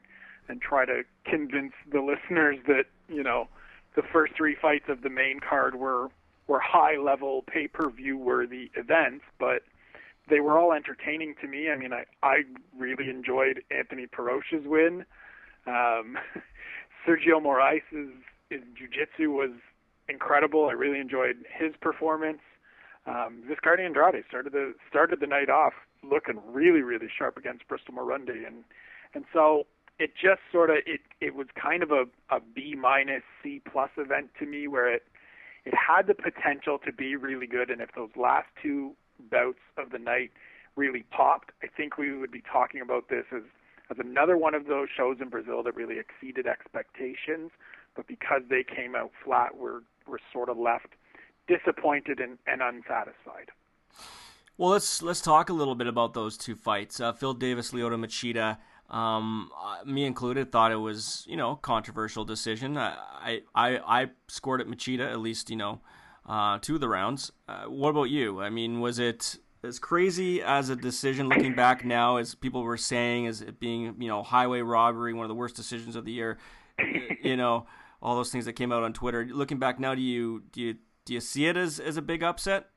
[0.49, 3.47] and try to convince the listeners that you know
[3.95, 6.09] the first three fights of the main card were
[6.47, 9.63] were high level pay per view worthy events, but
[10.29, 11.69] they were all entertaining to me.
[11.69, 12.43] I mean, I I
[12.77, 15.05] really enjoyed Anthony Perosh's win.
[15.65, 16.17] Um,
[17.07, 17.81] Sergio Moraes'
[18.49, 19.51] his jiu-jitsu was
[20.09, 20.67] incredible.
[20.67, 22.39] I really enjoyed his performance.
[23.05, 27.95] Um, Viscardi Andrade started the started the night off looking really really sharp against Bristol
[27.95, 28.63] Marunde, and
[29.13, 29.65] and so
[29.99, 33.89] it just sort of it it was kind of a a B minus C plus
[33.97, 35.03] event to me where it
[35.67, 38.93] it had the potential to be really good, and if those last two
[39.29, 40.31] bouts of the night
[40.77, 43.43] really popped, I think we would be talking about this as
[43.89, 47.51] as another one of those shows in Brazil that really exceeded expectations.
[47.95, 50.93] But because they came out flat, we're we're sort of left
[51.49, 53.51] disappointed and, and unsatisfied.
[54.57, 57.01] Well, let's let's talk a little bit about those two fights.
[57.01, 58.57] Uh, Phil Davis, Lyoto Machida.
[58.89, 62.77] Um, uh, me included, thought it was you know controversial decision.
[62.77, 65.81] I I I scored at Machida at least you know
[66.25, 67.31] uh, two of the rounds.
[67.47, 68.41] Uh, what about you?
[68.41, 72.77] I mean, was it as crazy as a decision looking back now as people were
[72.77, 76.11] saying as it being you know highway robbery, one of the worst decisions of the
[76.11, 76.37] year?
[77.23, 77.65] you know
[78.01, 79.27] all those things that came out on Twitter.
[79.29, 82.23] Looking back now, do you do you do you see it as as a big
[82.23, 82.69] upset?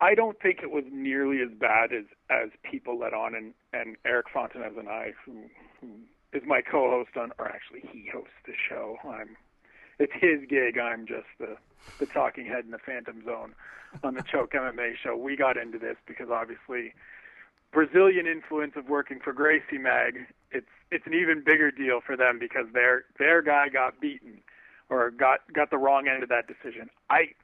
[0.00, 3.96] I don't think it was nearly as bad as as people let on, and and
[4.04, 5.44] Eric Fontenez and I, who,
[5.80, 5.88] who
[6.32, 8.96] is my co-host on, or actually he hosts the show.
[9.04, 9.36] I'm,
[9.98, 10.78] it's his gig.
[10.78, 11.56] I'm just the
[11.98, 13.54] the talking head in the Phantom Zone
[14.04, 15.16] on the Choke MMA show.
[15.16, 16.92] We got into this because obviously
[17.72, 20.26] Brazilian influence of working for Gracie Mag.
[20.50, 24.40] It's it's an even bigger deal for them because their their guy got beaten
[24.88, 26.88] or got got the wrong end of that decision.
[27.10, 27.34] I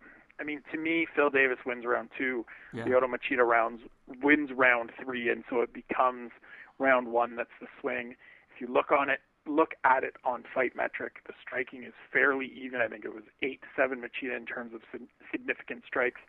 [0.41, 2.45] I mean, to me, Phil Davis wins round two.
[2.73, 2.85] Yeah.
[2.85, 3.83] Lyoto Machida rounds
[4.23, 6.31] wins round three, and so it becomes
[6.79, 7.37] round one.
[7.37, 8.17] That's the swing.
[8.55, 12.51] If you look on it, look at it on Fight Metric, the striking is fairly
[12.57, 12.81] even.
[12.81, 14.81] I think it was eight to seven Machida in terms of
[15.31, 16.21] significant strikes,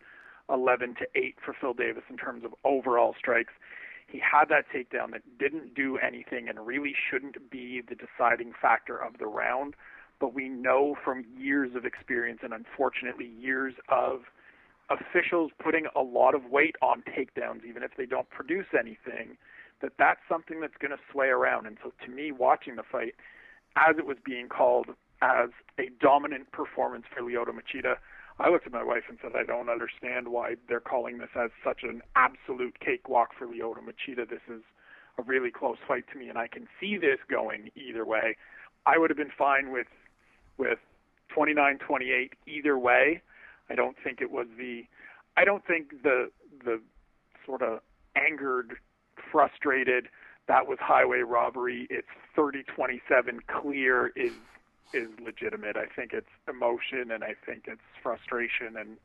[0.50, 3.52] eleven to eight for Phil Davis in terms of overall strikes.
[4.06, 8.96] He had that takedown that didn't do anything and really shouldn't be the deciding factor
[8.96, 9.74] of the round
[10.20, 14.22] but we know from years of experience and unfortunately years of
[14.90, 19.36] officials putting a lot of weight on takedowns, even if they don't produce anything,
[19.82, 21.66] that that's something that's going to sway around.
[21.66, 23.14] And so, to me, watching the fight,
[23.76, 24.86] as it was being called
[25.22, 27.96] as a dominant performance for Lyoto Machida,
[28.38, 31.50] I looked at my wife and said, I don't understand why they're calling this as
[31.64, 34.28] such an absolute cakewalk for Lyoto Machida.
[34.28, 34.62] This is
[35.18, 38.36] a really close fight to me, and I can see this going either way.
[38.84, 39.86] I would have been fine with
[40.58, 40.78] with
[41.36, 43.22] 29-28 either way.
[43.68, 44.84] I don't think it was the
[45.36, 46.30] I don't think the
[46.64, 46.80] the
[47.44, 47.80] sort of
[48.16, 48.76] angered,
[49.30, 50.08] frustrated,
[50.48, 51.86] that was highway robbery.
[51.90, 54.32] It's 30-27 clear is
[54.94, 55.76] is legitimate.
[55.76, 58.96] I think it's emotion and I think it's frustration and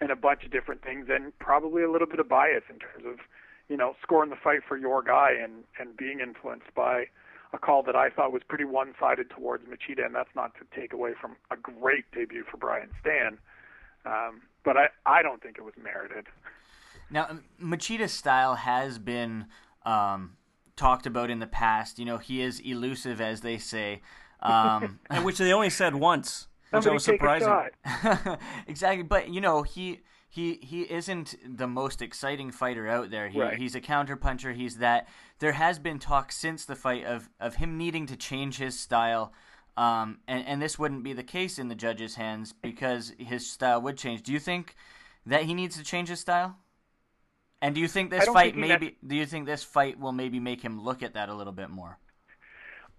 [0.00, 3.04] and a bunch of different things and probably a little bit of bias in terms
[3.06, 3.24] of
[3.68, 7.04] you know scoring the fight for your guy and and being influenced by
[7.56, 10.92] a call that I thought was pretty one-sided towards Machida, and that's not to take
[10.92, 13.38] away from a great debut for Brian Stann.
[14.04, 16.26] Um, but I, I don't think it was merited.
[17.10, 19.46] Now, Machida's style has been
[19.84, 20.36] um,
[20.76, 21.98] talked about in the past.
[21.98, 24.02] You know, he is elusive, as they say.
[24.40, 28.36] Um, and which they only said once, which Somebody was take surprising.
[28.66, 30.00] exactly, but you know he
[30.36, 33.28] he he isn't the most exciting fighter out there.
[33.28, 33.58] He, Right.
[33.58, 34.54] He's a counterpuncher.
[34.54, 35.08] He's that.
[35.38, 39.32] There has been talk since the fight of of him needing to change his style.
[39.78, 43.80] Um, and, and this wouldn't be the case in the judge's hands because his style
[43.82, 44.22] would change.
[44.22, 44.74] Do you think
[45.26, 46.56] that he needs to change his style?
[47.60, 48.96] And do you think this fight think maybe?
[49.06, 51.70] Do you think this fight will maybe make him look at that a little bit
[51.70, 51.98] more?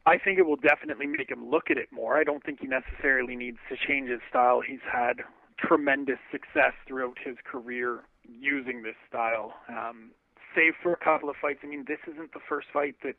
[0.07, 2.17] I think it will definitely make him look at it more.
[2.17, 4.61] I don't think he necessarily needs to change his style.
[4.61, 5.17] He's had
[5.57, 9.53] tremendous success throughout his career using this style.
[9.69, 10.11] Um,
[10.55, 11.59] save for a couple of fights.
[11.63, 13.15] I mean, this isn't the first fight that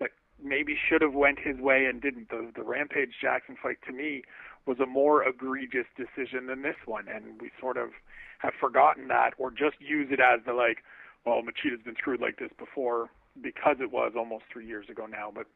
[0.00, 0.10] that
[0.42, 2.30] maybe should have went his way and didn't.
[2.30, 4.22] The the Rampage Jackson fight to me
[4.66, 7.90] was a more egregious decision than this one, and we sort of
[8.38, 10.78] have forgotten that or just use it as the like,
[11.26, 13.10] well, Machida's been screwed like this before
[13.42, 15.46] because it was almost three years ago now, but.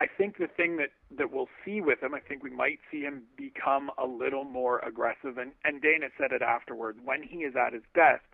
[0.00, 3.00] I think the thing that that we'll see with him, I think we might see
[3.00, 5.38] him become a little more aggressive.
[5.38, 6.98] And and Dana said it afterwards.
[7.04, 8.24] When he is at his best,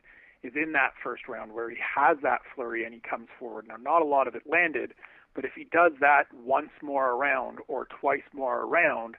[0.44, 3.66] is in that first round where he has that flurry and he comes forward.
[3.66, 4.92] Now, not a lot of it landed,
[5.34, 9.16] but if he does that once more around or twice more around,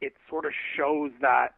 [0.00, 1.54] it sort of shows that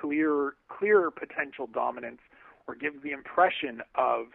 [0.00, 2.20] clear clearer potential dominance
[2.66, 4.26] or gives the impression of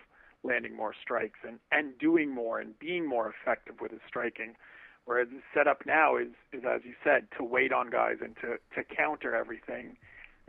[0.44, 4.54] landing more strikes and and doing more and being more effective with his striking.
[5.08, 8.58] Whereas the setup now is, is as you said, to wait on guys and to,
[8.76, 9.96] to counter everything.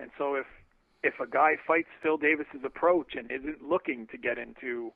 [0.01, 0.47] And so if
[1.05, 4.91] if a guy fights Phil Davis's approach and isn't looking to get into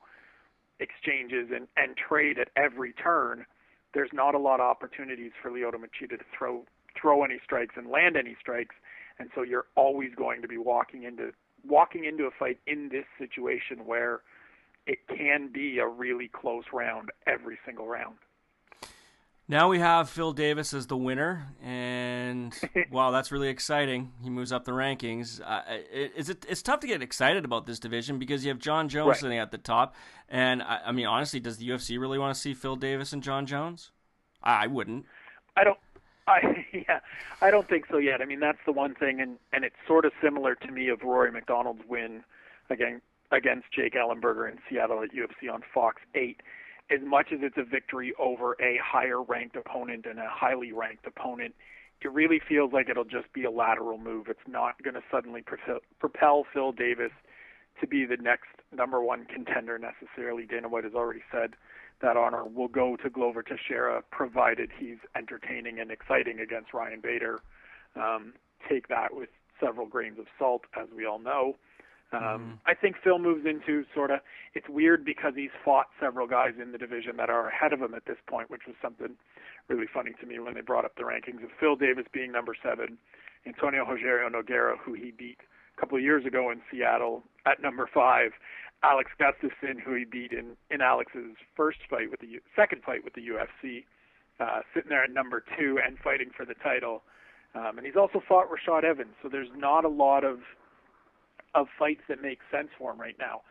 [0.81, 3.47] exchanges and, and trade at every turn,
[3.95, 6.65] there's not a lot of opportunities for Lyoto Machida to throw
[7.01, 8.75] throw any strikes and land any strikes.
[9.21, 11.31] And so you're always going to be walking into
[11.65, 14.23] walking into a fight in this situation where
[14.89, 18.17] it can be a really close round every single round.
[19.53, 22.59] Now we have Phil Davis as the winner, and
[22.91, 24.11] wow, that's really exciting.
[24.23, 25.43] He moves up the rankings.
[25.45, 28.89] Uh, it, it's it's tough to get excited about this division because you have Jon
[28.89, 29.21] Jones Right.
[29.21, 29.95] sitting at the top,
[30.31, 33.23] and I, I mean, honestly, does the UFC really want to see Phil Davis and
[33.23, 33.91] Jon Jones?
[34.43, 35.05] I, I wouldn't.
[35.55, 35.79] I don't.
[36.27, 37.01] I yeah,
[37.43, 38.23] I don't think so yet.
[38.23, 41.03] I mean, that's the one thing, and and it's sort of similar to me of
[41.03, 42.25] Rory MacDonald's win
[42.71, 46.41] again against Jake Ellenberger in Seattle at UFC on Fox 8.
[46.93, 51.07] As much as it's a victory over a higher ranked opponent and a highly ranked
[51.07, 51.55] opponent,
[52.03, 54.27] it really feels like it'll just be a lateral move.
[54.29, 57.13] It's not going to suddenly propel, Phil Davis
[57.81, 60.45] to be the next number one contender necessarily.
[60.45, 61.55] Dana White has already said
[62.03, 67.41] that honor will go to Glover Teixeira, provided he's entertaining and exciting against Ryan Bader.
[67.97, 68.35] Um,
[68.69, 71.57] take that with several grains of salt, as we all know.
[72.13, 74.21] Um, I think Phil moves into sort of.
[74.55, 77.95] It's weird because he's fought several guys in the division that are ahead of him
[77.95, 79.17] at this point, which was something
[79.69, 82.55] really funny to me when they brought up the rankings of Phil Davis being number
[82.63, 82.99] seven,
[83.47, 85.39] Antonio Rogerio Nogueira, who he beat
[85.77, 88.33] a couple of years ago in Seattle, at number five,
[88.83, 93.05] Alex Gustafsson, who he beat in in Alex's first fight with the U- second fight
[93.05, 93.85] with the UFC,
[94.41, 97.03] uh, sitting there at number two and fighting for the title.
[97.55, 100.41] Um, and he's also fought Rashad Evans, so there's not a lot of
[101.55, 103.43] of fights that make sense for him right now.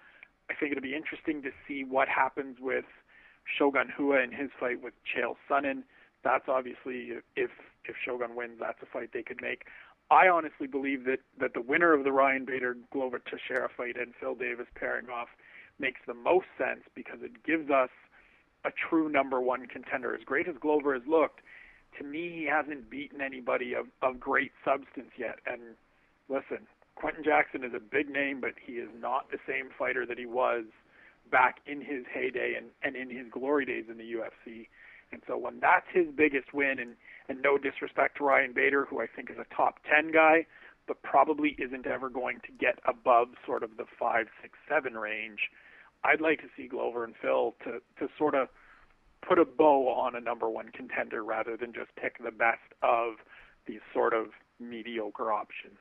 [0.49, 2.85] I think it'll be interesting to see what happens with
[3.45, 5.83] Shogun Rua in his fight with Chael Sonnen.
[6.23, 7.51] That's obviously if
[7.85, 9.63] if Shogun wins, that's a fight they could make.
[10.11, 14.13] I honestly believe that that the winner of the Ryan Bader Glover Teixeira fight and
[14.19, 15.29] Phil Davis pairing off
[15.79, 17.89] makes the most sense because it gives us
[18.65, 20.13] a true number one contender.
[20.13, 21.41] As great as Glover has looked,
[21.97, 25.39] to me he hasn't beaten anybody of, of great substance yet.
[25.47, 25.61] And
[26.29, 30.19] listen, Quinton Jackson is a big name, but he is not the same fighter that
[30.19, 30.65] he was
[31.31, 34.67] back in his heyday and, and in his glory days in the UFC.
[35.11, 36.95] And so when that's his biggest win, and,
[37.27, 40.45] and no disrespect to Ryan Bader, who I think is a top 10 guy,
[40.87, 45.39] but probably isn't ever going to get above sort of the 5, 6, 7 range,
[46.03, 48.47] I'd like to see Glover and Phil to, to sort of
[49.27, 53.15] put a bow on a number one contender rather than just pick the best of
[53.67, 54.27] these sort of
[54.59, 55.77] mediocre options.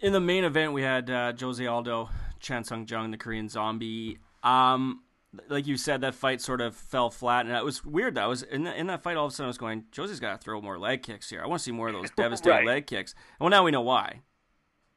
[0.00, 2.08] In the main event, we had uh, Jose Aldo,
[2.40, 4.18] Chan Sung Jung, the Korean Zombie.
[4.42, 5.02] Um,
[5.48, 8.14] like you said, that fight sort of fell flat, and it was weird.
[8.14, 9.16] That was in, the, in that fight.
[9.16, 11.42] All of a sudden, I was going, Jose's got to throw more leg kicks here.
[11.42, 12.66] I want to see more of those devastating Right.
[12.66, 13.14] leg kicks.
[13.40, 14.22] Well, now we know why.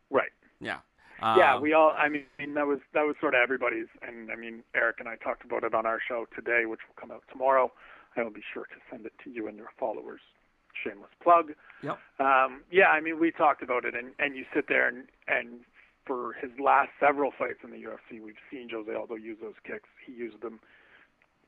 [0.09, 0.31] Right.
[0.61, 0.77] Yeah.
[1.21, 1.93] yeah, Um, we all.
[1.97, 5.15] I mean, that was that was sort of everybody's, and I mean, Eric and I
[5.17, 7.71] talked about it on our show today, which will come out tomorrow.
[8.15, 10.21] I will be sure to send it to you and your followers.
[10.83, 11.53] Shameless plug.
[11.83, 11.99] Yep.
[12.19, 15.61] Um, yeah, I mean, we talked about it, and and you sit there and and
[16.05, 19.87] for his last several fights in the UFC, we've seen Jose Aldo use those kicks.
[20.03, 20.59] He used them,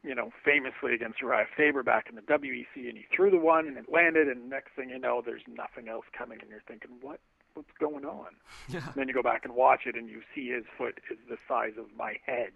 [0.04, 3.68] you know, famously against Urijah Faber back in the WEC, and he threw the one
[3.68, 6.92] and it landed, and next thing you know, there's nothing else coming, and you're thinking,
[7.02, 7.20] what
[7.54, 8.28] what's going on?
[8.70, 8.86] Yeah.
[8.86, 11.38] And then you go back and watch it, and you see his foot is the
[11.48, 12.52] size of my head.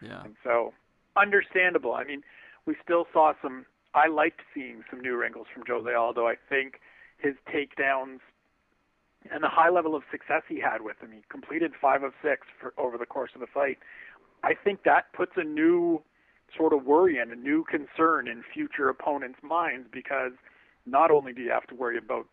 [0.00, 0.22] Yeah.
[0.22, 0.72] And so,
[1.16, 1.94] understandable.
[1.94, 2.22] I mean,
[2.66, 3.66] we still saw some.
[3.94, 6.26] I liked seeing some new wrinkles from Jose Aldo.
[6.26, 6.80] I think
[7.18, 8.20] his takedowns
[9.30, 11.10] and the high level of success he had with them.
[11.12, 13.78] He completed five of six for over the course of the fight.
[14.42, 16.02] I think that puts a new
[16.56, 20.32] sort of worry and a new concern in future opponents' minds because
[20.86, 22.26] not only do you have to worry about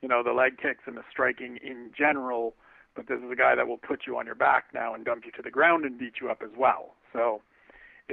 [0.00, 2.54] you know the leg kicks and the striking in general,
[2.96, 5.24] but this is a guy that will put you on your back now and dump
[5.24, 6.94] you to the ground and beat you up as well.
[7.12, 7.40] So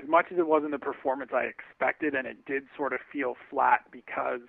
[0.02, 3.36] as much as it wasn't the performance I expected, and it did sort of feel
[3.50, 4.42] flat because,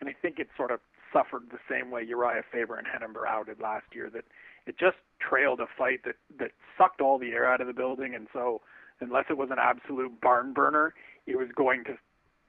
[0.00, 0.80] and I think it sort of
[1.12, 4.24] suffered the same way Urijah Faber and Renan Barao did last year, that
[4.66, 8.14] it just trailed a fight that that sucked all the air out of the building,
[8.14, 8.60] and so
[9.00, 10.94] unless it was an absolute barn burner,
[11.26, 11.96] it was going to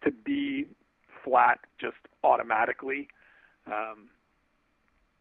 [0.04, 0.66] to be
[1.24, 3.08] flat just automatically.
[3.68, 4.10] Um,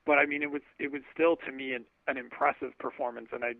[0.04, 3.44] but I mean, it was it was still to me an, an impressive performance, and
[3.44, 3.52] I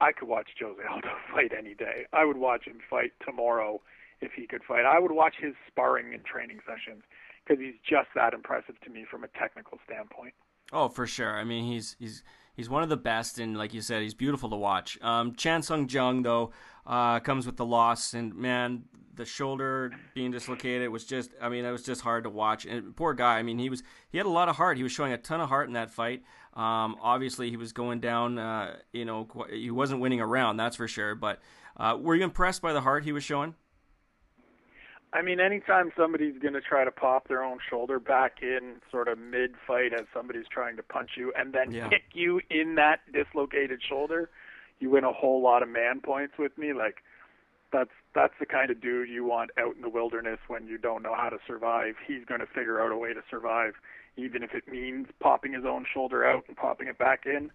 [0.00, 2.06] I could watch Jose Aldo fight any day.
[2.12, 3.80] I would watch him fight tomorrow
[4.20, 4.84] if he could fight.
[4.84, 7.02] I would watch his sparring and training sessions
[7.44, 10.34] because he's just that impressive to me from a technical standpoint.
[10.72, 11.36] Oh, for sure.
[11.36, 12.22] I mean, he's he's
[12.54, 14.98] he's one of the best, and like you said, he's beautiful to watch.
[15.02, 16.52] Um, Chan Sung Jung though
[16.86, 18.84] uh, comes with the loss, and man,
[19.14, 21.30] the shoulder being dislocated was just.
[21.40, 22.66] I mean, it was just hard to watch.
[22.66, 23.38] And poor guy.
[23.38, 24.76] I mean, he was he had a lot of heart.
[24.76, 26.22] He was showing a ton of heart in that fight.
[26.54, 28.38] Um, obviously, he was going down.
[28.38, 31.14] Uh, you know, he wasn't winning a round, that's for sure.
[31.14, 31.40] But
[31.76, 33.54] uh, were you impressed by the heart he was showing?
[35.12, 39.08] I mean, anytime somebody's going to try to pop their own shoulder back in sort
[39.08, 41.88] of mid fight as somebody's trying to punch you and then Yeah.
[41.88, 44.30] kick you in that dislocated shoulder,
[44.78, 46.72] you win a whole lot of man points with me.
[46.72, 47.02] Like,
[47.72, 51.02] that's that's the kind of dude you want out in the wilderness when you don't
[51.02, 51.94] know how to survive.
[52.06, 53.74] He's going to figure out a way to survive,
[54.16, 57.50] even if it means popping his own shoulder out and popping it back in.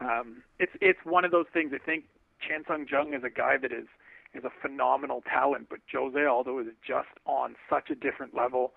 [0.00, 1.72] Um, it's it's one of those things.
[1.74, 2.04] I think
[2.40, 3.86] Chan Sung Jung is a guy that is
[4.34, 8.72] is a phenomenal talent, but Jose Aldo is just on such a different level.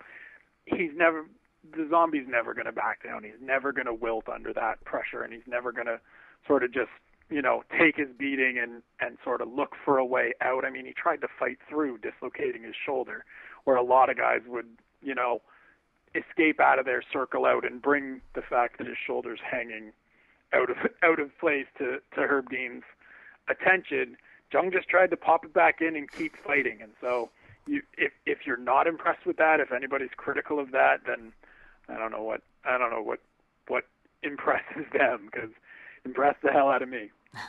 [0.64, 1.26] He's never
[1.70, 3.22] the zombie's never going to back down.
[3.22, 6.00] He's never going to wilt under that pressure, and he's never going to
[6.46, 6.90] sort of just
[7.30, 10.64] you know take his beating and and sort of look for a way out.
[10.64, 13.24] I mean, he tried to fight through dislocating his shoulder,
[13.64, 14.66] where a lot of guys would
[15.02, 15.40] you know
[16.14, 19.92] escape out of their circle out and bring the fact that his shoulder's hanging
[20.52, 22.84] out of out of place to to Herb Dean's
[23.48, 24.16] attention.
[24.52, 27.30] Jung just tried to pop it back in and keep fighting, and so
[27.66, 31.32] you if if you're not impressed with that, if anybody's critical of that, then
[31.88, 33.20] I don't know what I don't know what
[33.68, 33.84] what
[34.22, 35.50] impresses them because
[36.04, 37.10] impressed the hell out of me.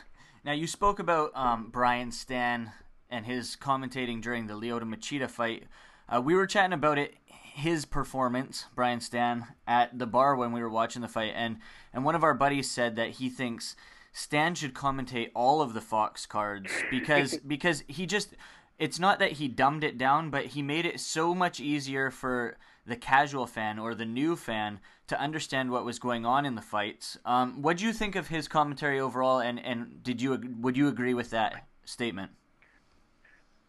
[0.44, 2.72] Now you spoke about um, Brian Stann
[3.08, 5.62] and his commentating during the Lyoto Machida fight.
[6.06, 10.60] Uh, we were chatting about it, his performance, Brian Stann, at the bar when we
[10.60, 11.56] were watching the fight, and
[11.94, 13.74] and one of our buddies said that he thinks
[14.14, 18.34] Stann should commentate all of the Fox cards because because he just
[18.78, 22.56] it's not that he dumbed it down, but he made it so much easier for
[22.86, 26.62] the casual fan or the new fan to understand what was going on in the
[26.62, 27.18] fights.
[27.24, 30.88] Um, what do you think of his commentary overall, and, and did you would you
[30.88, 32.30] agree with that statement?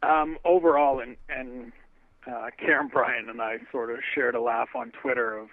[0.03, 1.71] Um, overall, and and
[2.27, 5.49] uh, Karyn Bryant and I sort of shared a laugh on Twitter of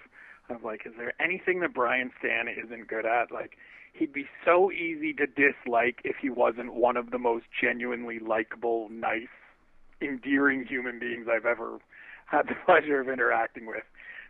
[0.49, 3.31] of like, is there anything that Brian Stann isn't good at?
[3.31, 3.57] Like,
[3.93, 8.89] he'd be so easy to dislike if he wasn't one of the most genuinely likable,
[8.89, 9.27] nice,
[10.01, 11.79] endearing human beings I've ever
[12.25, 13.83] had the pleasure of interacting with.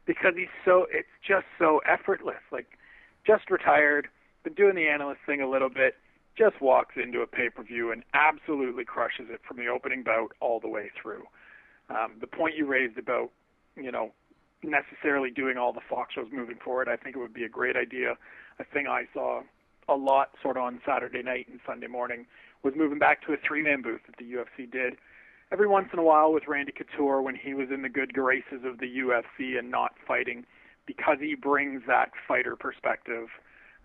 [0.05, 2.43] Because he's so, it's just so effortless.
[2.51, 2.77] Like,
[3.25, 4.07] just retired,
[4.43, 5.95] been doing the analyst thing a little bit,
[6.37, 10.31] just walks into a pay per view and absolutely crushes it from the opening bout
[10.41, 11.23] all the way through.
[11.89, 13.29] Um, the point you raised about,
[13.75, 14.11] you know,
[14.63, 17.75] necessarily doing all the Fox shows moving forward, I think it would be a great
[17.75, 18.17] idea.
[18.59, 19.41] A thing I saw
[19.89, 22.25] a lot sort of on Saturday night and Sunday morning
[22.63, 24.95] was moving back to a three man booth that the UFC did
[25.51, 28.63] every once in a while with Randy Couture when he was in the good graces
[28.65, 30.45] of the UFC and not fighting
[30.85, 33.27] because he brings that fighter perspective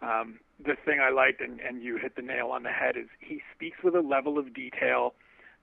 [0.01, 3.09] Um, the thing I liked, and, and you hit the nail on the head, is
[3.21, 5.15] he speaks with a level of detail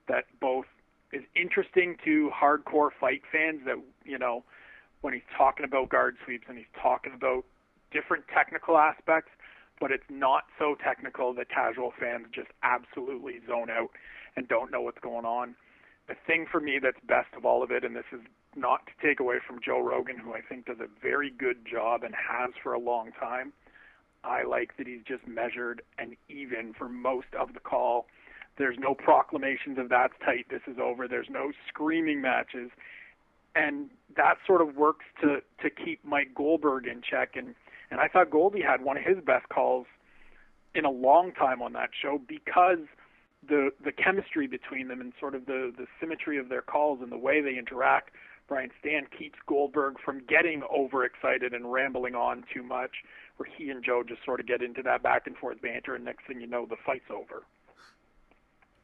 [0.08, 0.66] that both
[1.12, 4.44] is interesting to hardcore fight fans that you know
[5.00, 7.44] when he's talking about guard sweeps and he's talking about
[7.90, 9.30] different technical aspects,
[9.80, 13.90] but it's not so technical that casual fans just absolutely zone out
[14.36, 15.54] and don't know what's going on.
[16.08, 18.20] The thing for me that's best of all of it, and this is
[18.54, 22.02] not to take away from Joe Rogan, who I think does a very good job
[22.04, 23.52] and has for a long time.
[24.24, 28.06] I like that he's just measured and even for most of the call.
[28.58, 31.06] There's no proclamations of that's tight, this is over.
[31.06, 32.70] There's no screaming matches.
[33.56, 37.54] And that sort of works to to keep Mike Goldberg in check and
[37.90, 39.86] and I thought Goldie had one of his best calls
[40.74, 42.78] in a long time on that show because
[43.48, 47.10] the the chemistry between them and sort of the the symmetry of their calls and
[47.12, 48.10] the way they interact.
[48.48, 52.92] Brian Stann keeps Goldberg from getting overexcited and rambling on too much,
[53.38, 56.04] where he and Joe just sort of get into that back and forth banter, and
[56.04, 57.42] next thing you know, the fight's over.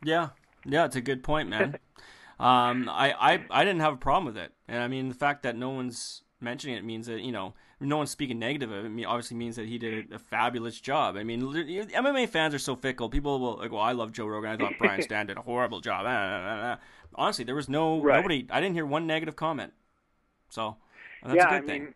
[0.03, 0.31] Yeah,
[0.65, 1.79] yeah, it's a good point, man.
[2.41, 5.43] um, I, I I didn't have a problem with it, and I mean the fact
[5.45, 8.87] that no one's mentioning it means that you know no one's speaking negative of it.
[8.87, 11.17] I mean, obviously means that he did a fabulous job.
[11.17, 13.09] I mean, MMA fans are so fickle.
[13.09, 14.51] People will like, well, I love Joe Rogan.
[14.51, 16.05] I thought Brian Stann did a horrible job.
[16.07, 16.79] Ah, ah, ah,
[17.17, 18.17] Honestly, there was no Right.
[18.17, 18.47] nobody.
[18.51, 19.73] I didn't hear one negative comment.
[20.49, 20.77] So
[21.25, 21.83] that's yeah, a good I thing.
[21.85, 21.95] mean,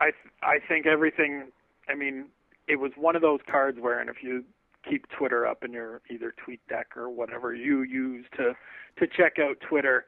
[0.00, 1.50] I I think everything.
[1.88, 2.26] I mean,
[2.68, 4.44] it was one of those cards where, and if you
[4.88, 8.54] keep Twitter up in your either TweetDeck or whatever you use to
[8.98, 10.06] to check out Twitter,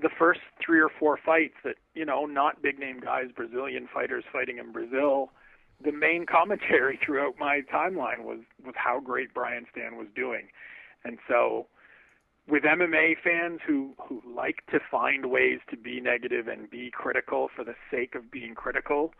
[0.00, 4.24] the first three or four fights that you know, not big name guys, Brazilian fighters
[4.32, 5.30] fighting in Brazil.
[5.82, 10.48] The main commentary throughout my timeline was was how great Brian Stann was doing,
[11.04, 11.66] and so
[12.48, 17.48] with MMA fans who who like to find ways to be negative and be critical
[17.54, 19.12] for the sake of being critical,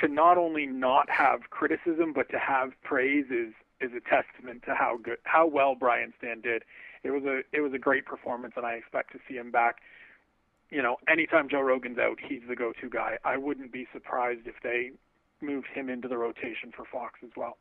[0.00, 4.74] to not only not have criticism but to have praise is is a testament to
[4.74, 6.64] how good how well Brian Stann did.
[7.04, 9.76] It was a it was a great performance and I expect to see him back.
[10.70, 13.18] You know, anytime Joe Rogan's out, he's the go-to guy.
[13.24, 14.92] I wouldn't be surprised if they
[15.42, 17.58] moved him into the rotation for Fox as well.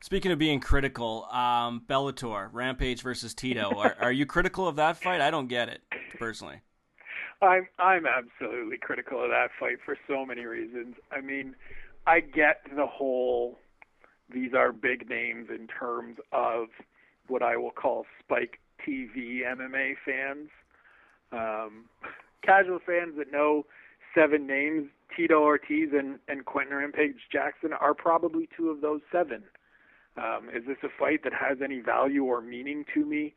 [0.00, 3.72] Speaking of being critical, um, Bellator, Rampage versus Tito.
[3.76, 5.20] Are, are you critical of that fight?
[5.20, 5.82] I don't get it
[6.18, 6.60] personally.
[7.42, 10.96] I'm I'm absolutely critical of that fight for so many reasons.
[11.10, 11.54] I mean,
[12.06, 13.58] I get the whole
[14.32, 16.68] these are big names in terms of
[17.28, 20.48] what I will call spike TV MMA fans.
[21.32, 21.84] Um,
[22.42, 23.66] casual fans that know
[24.14, 29.42] seven names, Tito Ortiz and, and Quinton Rampage Jackson are probably two of those seven.
[30.16, 33.34] Um, is this a fight that has any value or meaning to me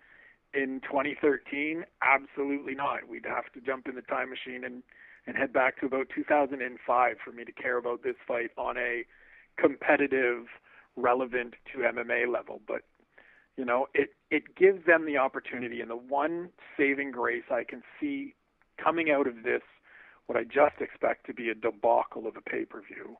[0.54, 1.86] in 2013?
[2.02, 3.08] Absolutely not.
[3.08, 4.82] We'd have to jump in the time machine and,
[5.28, 9.06] and head back to about 2005 for me to care about this fight on a
[9.60, 10.48] competitive,
[10.96, 12.62] relevant to MMA level.
[12.68, 12.82] But
[13.58, 17.84] you know, it it gives them the opportunity, and the one saving grace I can
[18.00, 18.34] see
[18.82, 19.62] coming out of this,
[20.26, 23.18] what I just expect to be a debacle of a pay per view,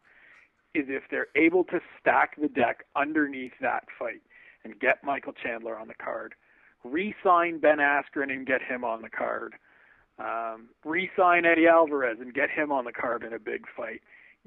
[0.74, 4.22] is if they're able to stack the deck underneath that fight
[4.64, 6.34] and get Michael Chandler on the card,
[6.84, 9.56] re-sign Ben Askren and get him on the card,
[10.18, 14.02] um, re-sign Eddie Alvarez and get him on the card in a big fight,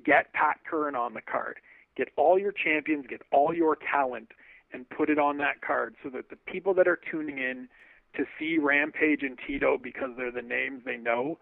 [0.04, 1.58] get Pat Curran on the card,
[1.96, 4.28] get all your champions, get all your talent,
[4.74, 7.68] and put it on that card so that the people that are tuning in
[8.16, 11.38] to see Rampage and Tito because they're the names they know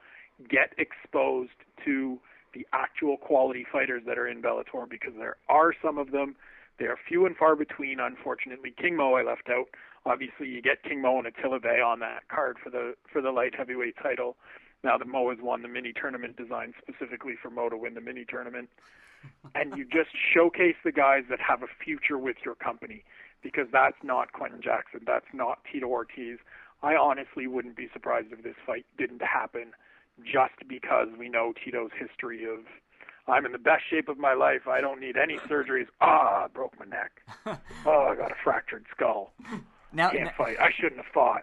[0.49, 1.51] get exposed
[1.85, 2.19] to
[2.55, 6.37] the actual quality fighters that are in Bellator because there are some of them.
[6.79, 8.75] They are few and far between, unfortunately.
[8.79, 9.67] King Mo I left out.
[10.05, 13.31] Obviously, you get King Mo and Attila Vegh on that card for the for the
[13.31, 14.37] light heavyweight title.
[14.83, 18.01] Now that Mo has won the mini tournament designed specifically for Mo to win the
[18.01, 18.69] mini tournament,
[19.55, 23.05] and you just showcase the guys that have a future with your company
[23.43, 26.39] because that's not Quinton Jackson, that's not Tito Ortiz.
[26.83, 29.73] I honestly wouldn't be surprised if this fight didn't happen
[30.25, 32.61] just because we know Tito's history of
[33.29, 34.67] I'm in the best shape of my life.
[34.67, 35.87] I don't need any surgeries.
[36.01, 37.23] Ah, I broke my neck.
[37.87, 39.33] Oh, I got a fractured skull.
[39.93, 40.57] Now, Can't n- fight.
[40.61, 41.43] I shouldn't have fought.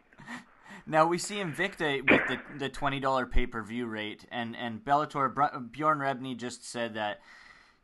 [0.86, 4.84] Now we see Invicta with the the twenty dollar pay per view rate, and and
[4.84, 5.32] Bellator
[5.72, 7.20] Bjorn Rebney just said that,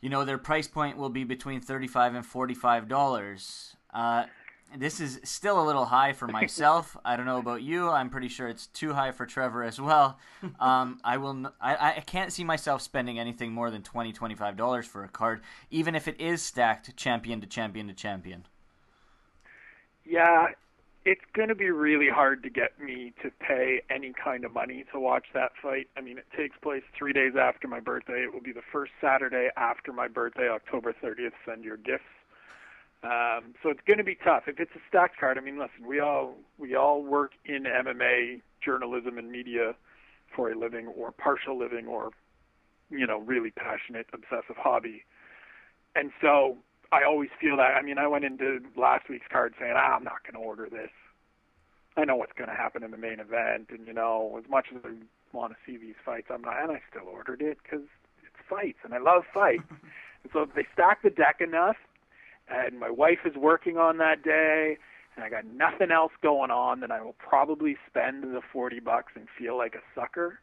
[0.02, 3.75] you know, their price point will be between thirty five and forty five dollars.
[3.94, 4.26] Uh,
[4.78, 6.98] this is still a little high for myself.
[7.06, 7.90] I don't know about you.
[7.90, 10.18] I'm pretty sure it's too high for Trevor as well.
[10.60, 11.52] Um, I will.
[11.60, 15.96] I can't see myself spending anything more than 20 25 dollars for a card, even
[15.96, 18.46] if it is stacked champion to champion to champion.
[20.06, 20.48] Yeah,
[21.06, 24.86] it's going to be really hard to get me to pay any kind of money
[24.92, 25.88] to watch that fight.
[25.96, 28.24] I mean, it takes place three days after my birthday.
[28.24, 31.34] It will be the first Saturday after my birthday, October 30th.
[31.46, 32.04] Send your gifts.
[33.06, 34.44] Um, so it's going to be tough.
[34.48, 38.42] If it's a stacked card, I mean, listen, we all we all work in MMA
[38.64, 39.76] journalism and media
[40.36, 42.10] for a living, or partial living, or
[42.90, 45.04] you know, really passionate, obsessive hobby.
[45.96, 46.58] And so
[46.92, 47.76] I always feel that.
[47.78, 50.68] I mean, I went into last week's card saying, ah, I'm not going to order
[50.70, 50.92] this.
[51.98, 54.68] I know what's going to happen in the main event, and you know, as much
[54.76, 54.94] as I
[55.32, 57.86] want to see these fights, I'm not, and I still ordered it because
[58.26, 59.64] it's fights, and I love fights.
[59.70, 61.78] and so if they stack the deck enough,
[62.50, 64.78] and my wife is working on that day,
[65.16, 69.14] and I got nothing else going on, then I will probably spend the forty bucks
[69.16, 70.40] and feel like a sucker.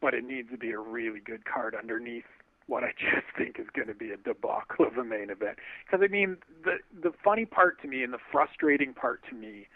[0.00, 2.24] But it needs to be a really good card underneath
[2.68, 5.58] what I just think is going to be a debacle of a main event.
[5.84, 9.66] Because I mean, the the funny part to me and the frustrating part to me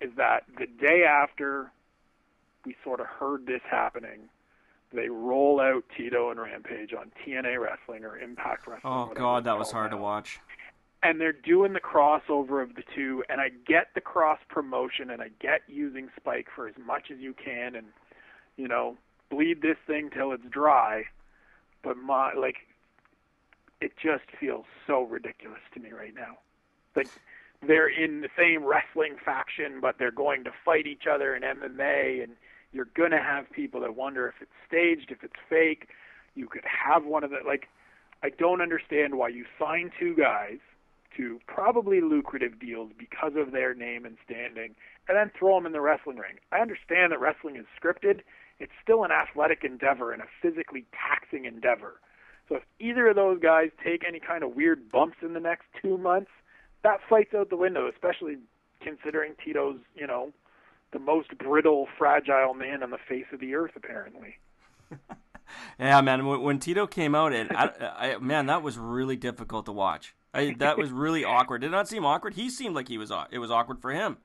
[0.00, 1.72] is that the day after
[2.64, 4.28] we sort of heard this happening,
[4.94, 8.92] they roll out Tito and Rampage on TNA Wrestling or Impact Wrestling.
[8.92, 10.38] Oh God, that was hard to watch.
[11.02, 15.20] and they're doing the crossover of the two and I get the cross promotion and
[15.20, 17.86] I get using Spike for as much as you can and
[18.56, 18.96] you know
[19.30, 21.04] bleed this thing till it's dry
[21.82, 22.56] but my like
[23.80, 26.38] it just feels so ridiculous to me right now
[26.96, 27.08] like
[27.66, 32.22] they're in the same wrestling faction but they're going to fight each other in MMA
[32.22, 32.32] and
[32.74, 35.88] you're going to have people that wonder if it's staged if it's fake
[36.34, 37.68] you could have one of the like
[38.22, 40.58] I don't understand why you sign two guys
[41.16, 44.74] to probably lucrative deals because of their name and standing,
[45.08, 46.36] and then throw them in the wrestling ring.
[46.50, 48.20] I understand that wrestling is scripted.
[48.58, 52.00] It's still an athletic endeavor and a physically taxing endeavor.
[52.48, 55.64] So if either of those guys take any kind of weird bumps in the next
[55.80, 56.30] two months,
[56.82, 58.36] that fight's out the window, especially
[58.82, 60.32] considering Tito's, you know,
[60.94, 64.38] the most brittle, fragile man on the face of the earth, apparently.
[65.78, 66.26] Yeah, man.
[66.26, 70.14] When, when Tito came out, and I, I, man, that was really difficult to watch.
[70.32, 71.60] I, that was really awkward.
[71.60, 72.34] Did not seem awkward?
[72.34, 73.10] He seemed like he was.
[73.10, 74.16] Uh, it was awkward for him.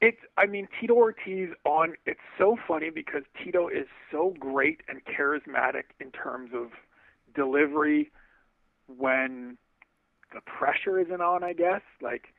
[0.00, 5.00] It's, I mean, Tito Ortiz on, it's so funny because Tito is so great and
[5.04, 6.70] charismatic in terms of
[7.34, 8.10] delivery
[8.98, 9.56] when
[10.34, 11.82] the pressure isn't on, I guess.
[12.00, 12.34] Like,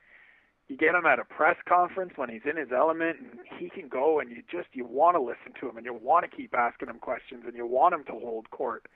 [0.68, 3.88] you get him at a press conference when he's in his element and he can
[3.88, 6.54] go and you just, you want to listen to him and you want to keep
[6.54, 8.86] asking him questions and you want him to hold court.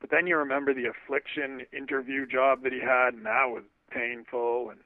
[0.00, 4.70] But then you remember the affliction interview job that he had and that was painful
[4.70, 4.80] and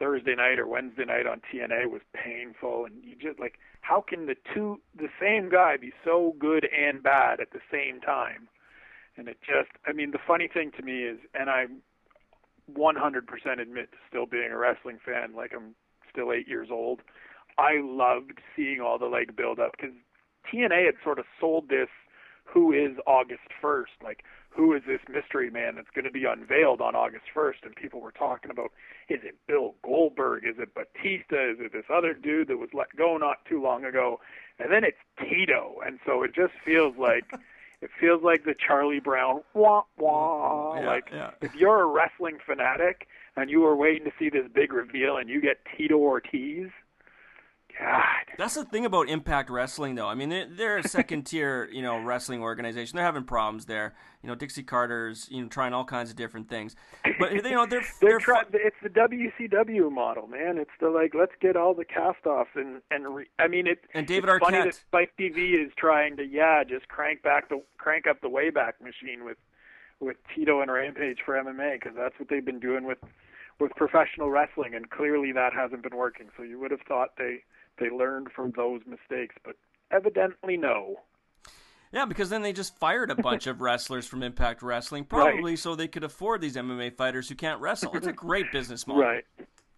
[0.00, 4.26] Thursday night or Wednesday night on TNA was painful, and you just like, how can
[4.26, 8.48] the two, the same guy, be so good and bad at the same time?
[9.16, 11.66] And it just, I mean, the funny thing to me is, and I
[12.74, 15.74] 100% admit to still being a wrestling fan, like I'm
[16.10, 17.00] still eight years old.
[17.58, 19.94] I loved seeing all the like build up because
[20.52, 21.88] TNA had sort of sold this
[22.52, 24.02] who is August 1st?
[24.02, 27.64] Like, who is this mystery man that's going to be unveiled on August 1st?
[27.64, 28.72] And people were talking about,
[29.08, 30.44] is it Bill Goldberg?
[30.44, 31.52] Is it Batista?
[31.52, 34.20] Is it this other dude that was let go not too long ago?
[34.58, 35.76] And then it's Tito.
[35.86, 37.24] And so it just feels like,
[37.82, 40.74] it feels like the Charlie Brown wah wah.
[40.74, 40.84] Mm-hmm.
[40.84, 41.30] Yeah, like, yeah.
[41.40, 43.06] if you're a wrestling fanatic
[43.36, 46.68] and you were waiting to see this big reveal and you get Tito Ortiz.
[48.40, 50.06] That's the thing about Impact Wrestling, though.
[50.06, 52.96] I mean, they're, they're a second tier, you know, wrestling organization.
[52.96, 53.94] They're having problems there.
[54.22, 56.74] You know, Dixie Carter's, you know, trying all kinds of different things.
[57.18, 60.56] But you know, they're They're they're try- fu- it's the WCW model, man.
[60.56, 63.80] It's the like let's get all the cast-offs and and re- I mean it.
[63.92, 67.62] And David it's funny that Spike TV is trying to yeah just crank back the
[67.76, 69.36] crank up the wayback machine with
[70.00, 72.98] with Tito and Rampage for MMA because that's what they've been doing with
[73.58, 76.28] with professional wrestling and clearly that hasn't been working.
[76.38, 77.42] So you would have thought they
[77.80, 79.56] they learned from those mistakes, but
[79.90, 80.96] evidently no.
[81.92, 85.74] yeah, because then they just fired a bunch of wrestlers from Impact Wrestling, probably so
[85.74, 87.92] they could afford these MMA fighters who can't wrestle.
[87.94, 89.02] It's a great business model.
[89.02, 89.24] Right.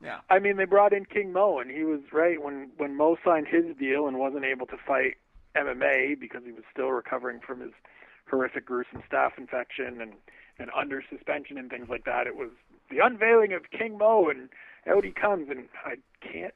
[0.03, 0.18] Yeah.
[0.28, 3.46] I mean, they brought in King Mo, and he was right when when Mo signed
[3.46, 5.14] his deal and wasn't able to fight
[5.57, 7.70] MMA because he was still recovering from his
[8.28, 10.12] horrific, gruesome staph infection and
[10.59, 12.26] and under suspension and things like that.
[12.26, 12.50] It was
[12.90, 14.48] the unveiling of King Mo, and
[14.90, 16.55] out he comes, and I can't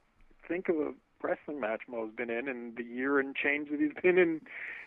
[0.49, 0.93] think of a
[1.23, 4.41] wrestling match Mo's been in in the year and change that he's been in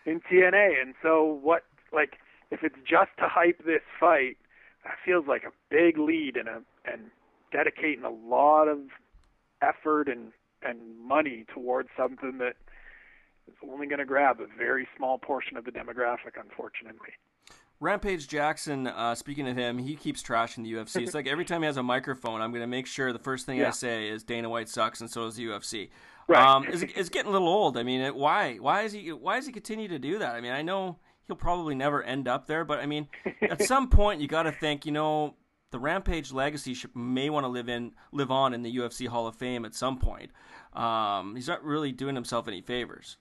[0.06, 0.82] in TNA.
[0.82, 2.18] And so, what like
[2.52, 4.38] if it's just to hype this fight,
[4.84, 6.62] that feels like a big lead and a
[6.92, 7.12] and
[7.52, 8.80] dedicating a lot of
[9.62, 12.56] effort and and money towards something that
[13.48, 17.14] is only going to grab a very small portion of the demographic, unfortunately.
[17.82, 21.02] Rampage Jackson, uh, speaking of him, he keeps trashing the UFC.
[21.02, 23.46] It's like every time he has a microphone, I'm going to make sure the first
[23.46, 25.90] thing I say is Dana White sucks, and so does the UFC.
[26.28, 26.46] Right.
[26.46, 27.78] Um, it's, it's getting a little old.
[27.78, 28.58] I mean, it, why?
[28.58, 29.14] Why is he?
[29.14, 30.36] Why does he continue to do that?
[30.36, 33.08] I mean, I know he'll probably never end up there, but I mean,
[33.42, 35.36] at some point, you got to think, you know,
[35.72, 39.26] the Rampage legacy should, may want to live in, live on in the UFC Hall
[39.26, 40.32] of Fame at some point.
[40.74, 43.18] Um, he's not really doing himself any favors.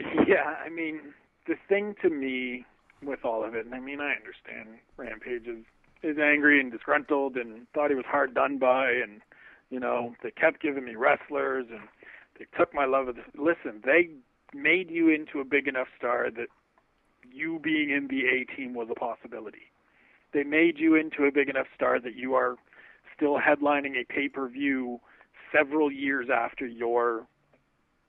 [0.00, 1.12] Yeah, I mean,
[1.46, 2.64] the thing to me
[3.02, 5.64] with all of it, and I mean, I understand Rampage is,
[6.02, 9.20] is angry and disgruntled and thought he was hard done by, and,
[9.70, 11.82] you know, they kept giving me wrestlers and
[12.38, 13.22] they took my love of the.
[13.36, 14.10] Listen, they
[14.54, 16.48] made you into a big enough star that
[17.30, 19.72] you being in the A team was a possibility.
[20.32, 22.56] They made you into a big enough star that you are
[23.16, 25.00] still headlining a pay per view
[25.52, 27.26] several years after your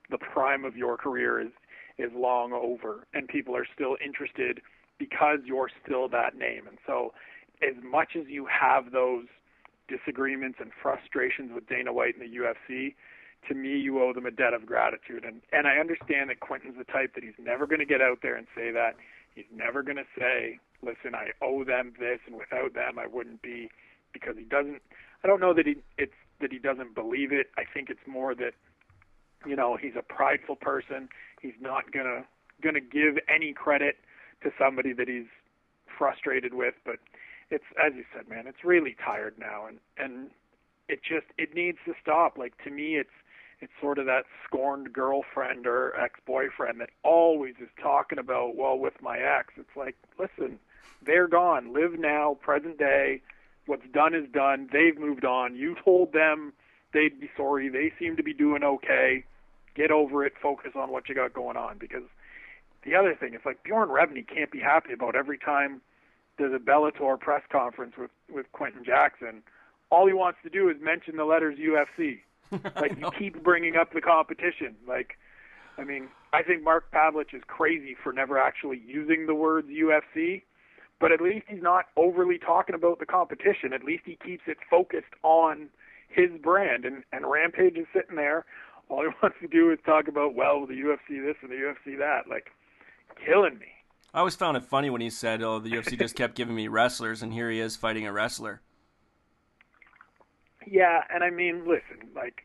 [0.10, 1.52] the prime of your career is
[1.98, 4.62] is long over and people are still interested
[5.00, 6.68] because you're still that name.
[6.68, 7.14] And so
[7.64, 9.26] as much as you have those
[9.88, 12.94] disagreements and frustrations with Dana White and the UFC,
[13.48, 15.24] to me you owe them a debt of gratitude.
[15.26, 18.20] And and I understand that Quinton's the type that he's never going to get out
[18.22, 18.96] there and say that.
[19.34, 23.42] He's never going to say, "Listen, I owe them this and without them I wouldn't
[23.42, 23.70] be,"
[24.12, 24.82] because he doesn't
[25.24, 27.48] I don't know that he it's that he doesn't believe it.
[27.58, 28.54] I think it's more that
[29.46, 31.08] you know he's a prideful person
[31.42, 32.26] he's not gonna
[32.62, 33.98] gonna give any credit
[34.42, 35.28] to somebody that he's
[35.98, 36.98] frustrated with but
[37.52, 40.30] it's as you said man it's really tired now and and
[40.90, 42.38] it just it needs to stop.
[42.38, 43.10] Like to me it's
[43.62, 49.02] it's sort of that scorned girlfriend or ex-boyfriend that always is talking about well with
[49.02, 49.54] my ex.
[49.58, 50.60] It's like listen
[51.06, 51.74] they're gone.
[51.74, 53.22] Live now present day.
[53.68, 54.68] What's done is done.
[54.74, 55.56] They've moved on.
[55.56, 56.52] You told them
[56.94, 57.70] they'd be sorry.
[57.70, 59.24] They seem to be doing okay.
[59.76, 60.34] Get over it.
[60.42, 62.04] Focus on what you got going on because
[62.90, 65.82] the other thing is like Bjorn Rebney can't be happy about every time
[66.38, 69.44] there's a Bellator press conference with with Quinton Jackson
[69.92, 72.20] all he wants to do is mention the letters UFC
[72.76, 75.18] like you keep bringing up the competition like
[75.78, 80.44] I mean I think Mark Pavlich is crazy for never actually using the words UFC
[81.00, 83.74] but at least he's not overly talking about the competition.
[83.74, 85.70] At least he keeps it focused on
[86.10, 86.86] his brand.
[86.86, 88.46] And, and Rampage is sitting there.
[88.90, 91.98] All he wants to do is talk about, well, the UFC this and the UFC
[91.98, 92.30] that.
[92.30, 92.52] Like,
[93.26, 93.68] killing me.
[94.14, 96.68] I always found it funny when he said, "Oh, the UFC just kept giving me
[96.68, 98.62] wrestlers, and here he is fighting a wrestler."
[100.66, 102.44] Yeah, and I mean, listen, like,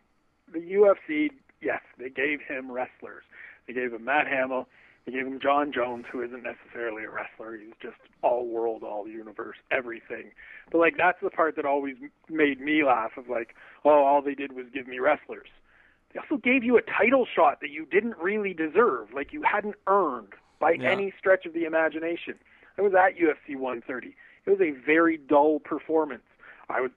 [0.53, 3.25] the UFC, yes, they gave him wrestlers.
[3.67, 4.69] They gave him Matt Hamill.
[5.05, 7.57] They gave him Jon Jones, who isn't necessarily a wrestler.
[7.57, 10.33] He's just all world, all universe, everything.
[10.71, 11.97] But like that's the part that always
[12.31, 13.17] made me laugh.
[13.17, 13.55] Of like,
[13.85, 15.49] oh, all they did was give me wrestlers.
[16.13, 19.77] They also gave you a title shot that you didn't really deserve, like you hadn't
[19.87, 20.91] earned by Yeah.
[20.91, 22.39] any stretch of the imagination.
[22.79, 24.17] I was at UFC 130.
[24.47, 26.25] It was a very dull performance.
[26.69, 26.91] I was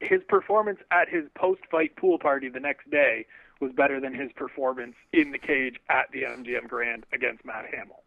[0.00, 3.24] his performance at his post-fight pool party the next day
[3.60, 8.02] was better than his performance in the cage at the MGM Grand against Matt Hamill.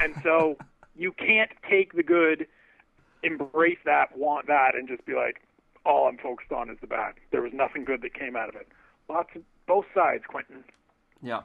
[0.00, 0.56] And so
[0.96, 2.46] you can't take the good,
[3.22, 5.40] embrace that, want that, and just be like,
[5.84, 7.14] all I'm focused on is the bad.
[7.30, 8.68] There was nothing good that came out of it.
[9.08, 10.64] Lots of both sides, Quinton.
[11.22, 11.42] Yeah.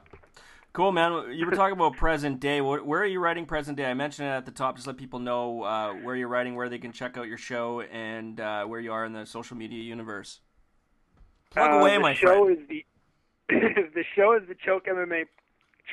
[0.74, 1.32] Cool, man.
[1.32, 2.60] You were talking about present day.
[2.60, 3.86] Where are you writing present day?
[3.86, 4.74] I mentioned it at the top.
[4.74, 7.80] Just let people know uh, where you're writing, where they can check out your show,
[7.82, 10.40] and uh, where you are in the social media universe.
[11.50, 12.58] Plug Uh, away, the my show friend.
[12.58, 12.84] is the
[13.94, 15.26] the show is the Choke MMA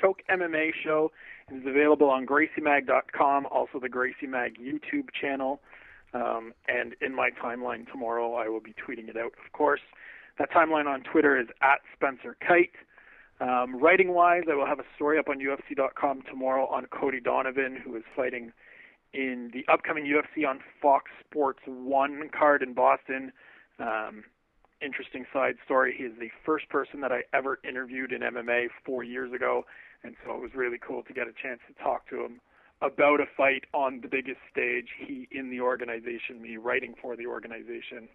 [0.02, 1.12] Choke MMA show.
[1.52, 5.62] It is available on GracieMag.com, also the Gracie Mag YouTube channel.
[6.16, 9.34] Um, and in my timeline tomorrow, I will be tweeting it out.
[9.46, 9.82] Of course,
[10.40, 12.72] that timeline on Twitter is at Spencer Kyte.
[13.42, 17.76] Um, writing wise, I will have a story up on UFC.com tomorrow on Cody Donovan,
[17.84, 18.52] who is fighting
[19.14, 23.32] in the upcoming UFC on Fox Sports 1 card in Boston.
[23.80, 24.24] Um,
[24.80, 25.96] interesting side story.
[25.98, 29.66] He is the first person that I ever interviewed in MMA four years ago,
[30.04, 32.42] and so it was really cool to get a chance to talk to him
[32.84, 34.90] about a fight on the biggest stage.
[35.00, 38.08] He in the organization, me writing for the organization.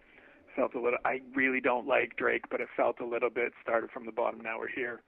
[0.55, 0.99] Felt a little.
[1.03, 3.51] I really don't like Drake, but it felt a little bit.
[3.61, 4.41] Started from the bottom.
[4.41, 5.01] Now we're here.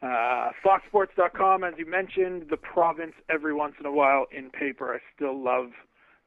[0.00, 4.94] Uh, FoxSports.com, as you mentioned, the province every once in a while in paper.
[4.94, 5.70] I still love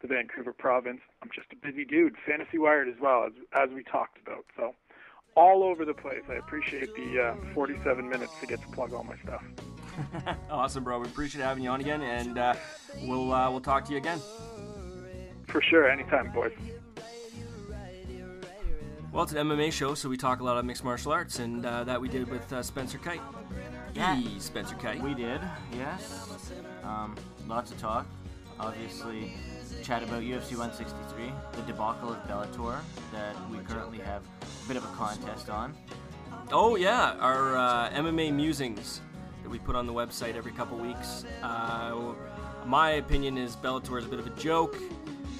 [0.01, 0.99] the Vancouver province.
[1.22, 2.15] I'm just a busy dude.
[2.28, 4.45] Fantasy Wired as well, as, as we talked about.
[4.57, 4.76] So,
[5.36, 6.24] all over the place.
[6.30, 9.43] I appreciate the uh, 47 minutes to get to plug all my stuff.
[10.49, 10.99] Awesome, bro.
[10.99, 12.53] We appreciate having you on again, and uh,
[13.03, 14.19] we'll uh, we'll talk to you again.
[15.47, 16.53] For sure, anytime, boys.
[19.12, 21.66] Well, it's an MMA show, so we talk a lot of mixed martial arts, and
[21.66, 23.20] uh, that we did with uh, Spencer Kyte.
[23.93, 24.16] Yeah.
[24.16, 25.01] Hey, Spencer Kyte.
[25.01, 25.41] We did,
[25.74, 26.30] yes.
[26.82, 28.05] Um, lots of talk.
[28.57, 29.34] obviously
[29.84, 32.80] chat about UFC 163, the debacle of Bellator
[33.12, 35.74] that we currently have a bit of a contest on.
[36.49, 39.01] Oh yeah, our uh, MMA musings
[39.43, 41.26] that we put on the website every couple weeks.
[41.43, 42.14] Uh,
[42.66, 44.78] my opinion is Bellator is a bit of a joke.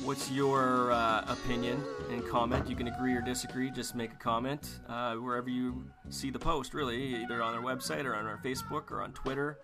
[0.04, 1.84] What's your uh, opinion?
[2.10, 2.68] And comment.
[2.68, 3.70] You can agree or disagree.
[3.70, 6.74] Just make a comment uh, wherever you see the post.
[6.74, 9.60] Really, either on our website or on our Facebook or on Twitter,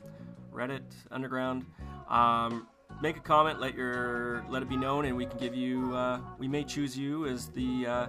[0.53, 1.65] Reddit, Underground.
[2.07, 2.67] Um,
[3.01, 3.59] make a comment.
[3.59, 5.95] Let your let it be known, and we can give you.
[5.95, 7.87] Uh, we may choose you as the.
[7.87, 8.07] Uh,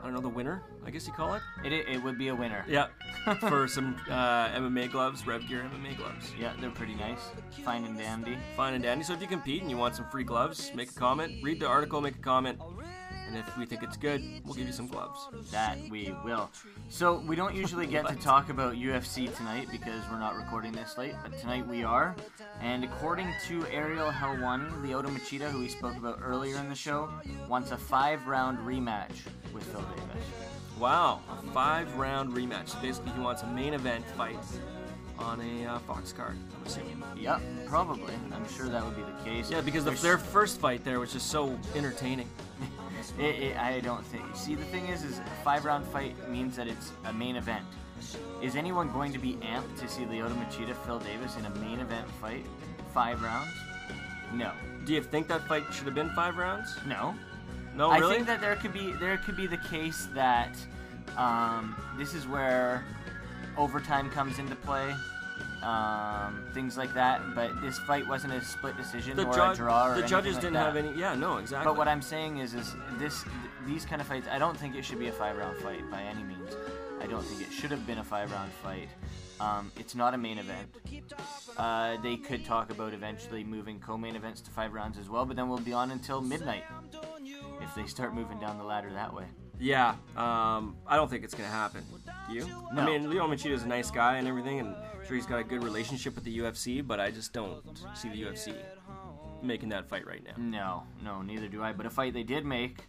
[0.00, 0.64] I don't know the winner.
[0.86, 1.42] I guess you call it.
[1.64, 2.64] It, it, would be a winner.
[2.68, 2.88] Yeah,
[3.40, 6.32] for some uh, MMA gloves, Rev Gear MMA gloves.
[6.38, 7.20] Yeah, they're pretty nice.
[7.64, 8.36] Fine and dandy.
[8.56, 9.04] Fine and dandy.
[9.04, 11.42] So if you compete and you want some free gloves, make a comment.
[11.42, 12.58] Read the article, make a comment.
[13.26, 15.28] And if we think it's good, we'll give you some gloves.
[15.50, 16.50] That we will.
[16.88, 20.98] So we don't usually get to talk about UFC tonight because we're not recording this
[20.98, 22.14] late, but tonight we are.
[22.60, 27.08] And according to Ariel Helwani, Lyoto Machida, who we spoke about earlier in the show,
[27.48, 30.24] wants a five-round rematch with Phil Davis.
[30.78, 32.70] Wow, a five round rematch.
[32.70, 34.36] So basically, he wants a main event fight
[35.18, 37.02] on a uh, Fox card, I'm assuming.
[37.16, 38.12] Yep, probably.
[38.32, 39.50] I'm sure that would be the case.
[39.50, 42.28] Yeah, because the, their first fight there was just so entertaining.
[43.18, 44.24] It, it, I don't think.
[44.34, 47.64] See, the thing is, is a five-round fight means that it's a main event.
[48.42, 51.80] Is anyone going to be amped to see Lyoto Machida, Phil Davis in a main
[51.80, 52.44] event fight?
[52.92, 53.52] Five rounds?
[54.32, 54.52] No.
[54.84, 56.76] Do you think that fight should have been five rounds?
[56.86, 57.14] No.
[57.74, 58.12] No, really?
[58.12, 60.56] I think that there could be there could be the case that
[61.16, 62.84] um, this is where
[63.56, 64.94] overtime comes into play,
[65.64, 67.20] um, things like that.
[67.34, 69.88] But this fight wasn't a split decision the or ju- a draw.
[69.92, 71.00] Or the judges anything didn't like have any.
[71.00, 71.64] Yeah, no, exactly.
[71.70, 73.34] But what I'm saying is, is this th-
[73.66, 74.28] these kind of fights?
[74.30, 76.56] I don't think it should be a five round fight by any means.
[77.00, 78.88] I don't think it should have been a five round fight.
[79.40, 80.68] Um, it's not a main event.
[81.56, 85.34] Uh, they could talk about eventually moving co-main events to five rounds as well, but
[85.36, 86.64] then we'll be on until midnight
[87.60, 89.24] if they start moving down the ladder that way.
[89.60, 91.84] Yeah, um, I don't think it's gonna happen.
[92.30, 92.46] You?
[92.72, 92.82] No.
[92.82, 95.44] I mean, Leo Machida's a nice guy and everything, and I'm sure he's got a
[95.44, 96.86] good relationship with the UFC.
[96.86, 97.62] But I just don't
[97.94, 98.54] see the UFC
[99.42, 100.34] making that fight right now.
[100.36, 101.72] No, no, neither do I.
[101.72, 102.84] But a fight they did make.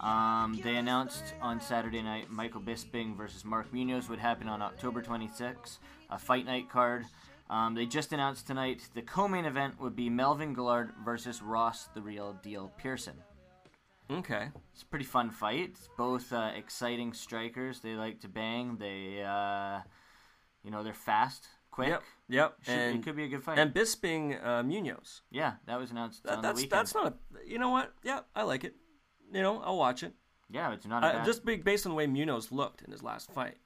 [0.00, 5.02] Um, they announced on Saturday night Michael Bisping versus Mark Munoz would happen on October
[5.02, 5.78] 26th,
[6.10, 7.04] a fight night card.
[7.50, 12.00] Um, they just announced tonight the co-main event would be Melvin Guillard versus Ross the
[12.02, 13.14] Real Deal Pearson.
[14.10, 14.48] Okay.
[14.72, 15.70] It's a pretty fun fight.
[15.70, 17.80] It's both uh, exciting strikers.
[17.80, 18.76] They like to bang.
[18.78, 19.80] They, uh,
[20.64, 21.88] you know, they're fast, quick.
[21.88, 22.02] Yep.
[22.28, 22.56] Yep.
[22.62, 23.58] Should- and it could be a good fight.
[23.58, 25.22] and Bisping uh, Munoz.
[25.30, 26.70] yeah, that was announced That, on the that's weekend.
[26.80, 27.14] that's not a.
[27.46, 27.92] You know what?
[28.02, 28.74] Yeah, I like it.
[29.32, 30.14] You know, I'll watch it.
[30.50, 33.30] yeah, it's not a Uh, just based on the way Munoz looked in his last
[33.32, 33.58] fight.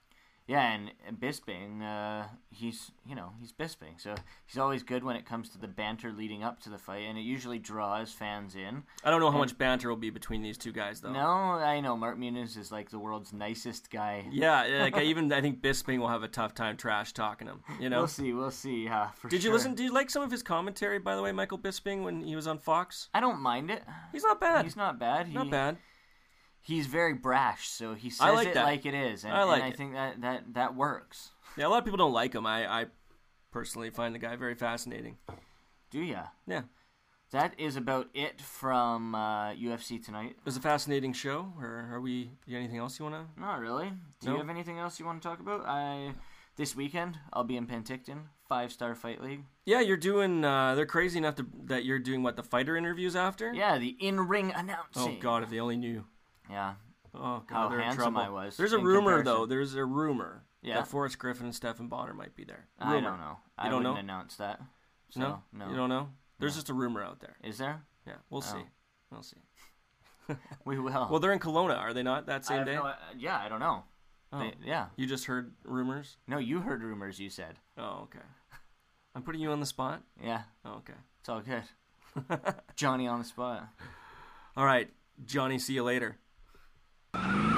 [0.45, 4.13] Yeah, and, and Bisping, uh, he's you know he's Bisping, so
[4.45, 7.17] he's always good when it comes to the banter leading up to the fight, and
[7.17, 8.83] it usually draws fans in.
[9.05, 11.13] I don't know how And- much banter will be between these two guys, though.
[11.13, 14.25] No, I know Mark Munoz is like the world's nicest guy.
[14.31, 17.61] Yeah, like I even I think Bisping will have a tough time trash talking him.
[17.79, 17.99] You know.
[17.99, 18.89] We'll see, we'll see.
[18.89, 19.75] Uh, for Did you listen?
[19.75, 22.47] Did you like some of his commentary, by the way, Michael Bisping, when he was
[22.47, 23.07] on Fox?
[23.13, 23.81] I don't mind it.
[24.11, 24.65] He's not bad.
[24.65, 25.27] He's not bad.
[25.27, 25.77] He, not bad.
[26.63, 28.63] He's very brash, so he says like it that.
[28.63, 31.31] like it is, and I like and I think that that that works.
[31.57, 32.45] Yeah, a lot of people don't like him.
[32.47, 32.85] I, I
[33.51, 35.17] personally find the guy very fascinating.
[35.91, 36.23] Do ya?
[36.47, 36.61] Yeah,
[37.31, 40.31] That is about it from uh, UFC tonight.
[40.39, 41.53] it was a fascinating show.
[41.59, 42.31] Or are we?
[42.47, 43.39] You anything else you want to?
[43.41, 43.91] Not really.
[44.21, 44.31] Do No?
[44.33, 45.65] you have anything else you want to talk about?
[45.67, 46.13] I
[46.55, 49.43] this weekend I'll be in Penticton, five star fight league.
[49.65, 50.45] Yeah, you're doing.
[50.45, 53.53] Uh, they're crazy enough to, that you're doing what the fighter interviews after.
[53.53, 55.17] Yeah, the in ring announcing.
[55.17, 55.21] Oh.
[55.21, 56.05] God, if they only knew.
[56.49, 56.73] Yeah.
[57.15, 58.17] Oh God, How handsome.
[58.17, 59.25] I was There's a rumor comparison.
[59.25, 59.45] though.
[59.45, 60.75] There's a rumor Yeah.
[60.75, 62.67] that Forrest Griffin and Stephan Bonnar might be there.
[62.79, 63.37] I don't know.
[63.57, 63.95] I You don't know?
[63.95, 64.59] announce that.
[65.09, 65.69] So, No, no.
[65.69, 66.09] you don't know.
[66.39, 66.57] There's No.
[66.57, 67.35] just a rumor out there.
[67.43, 67.83] Is there?
[68.07, 68.57] Yeah, we'll see.
[68.57, 68.67] Oh.
[69.11, 69.37] We'll see.
[70.65, 71.07] We will.
[71.11, 72.25] Well, they're in Kelowna, are they not?
[72.27, 72.75] That same day.
[72.75, 73.83] no- uh, yeah, I don't know.
[74.31, 74.39] Oh.
[74.39, 74.87] They- yeah.
[74.95, 76.17] You just heard rumors.
[76.27, 77.19] No, you heard rumors.
[77.19, 77.59] You said.
[77.77, 78.25] Oh, okay.
[79.13, 80.01] I'm putting you on the spot.
[80.21, 80.93] Yeah, Oh, okay.
[81.19, 81.63] it's all good.
[82.75, 83.67] Johnny on the spot.
[84.57, 84.89] All right,
[85.25, 85.59] Johnny.
[85.59, 86.17] See you later
[87.13, 87.52] you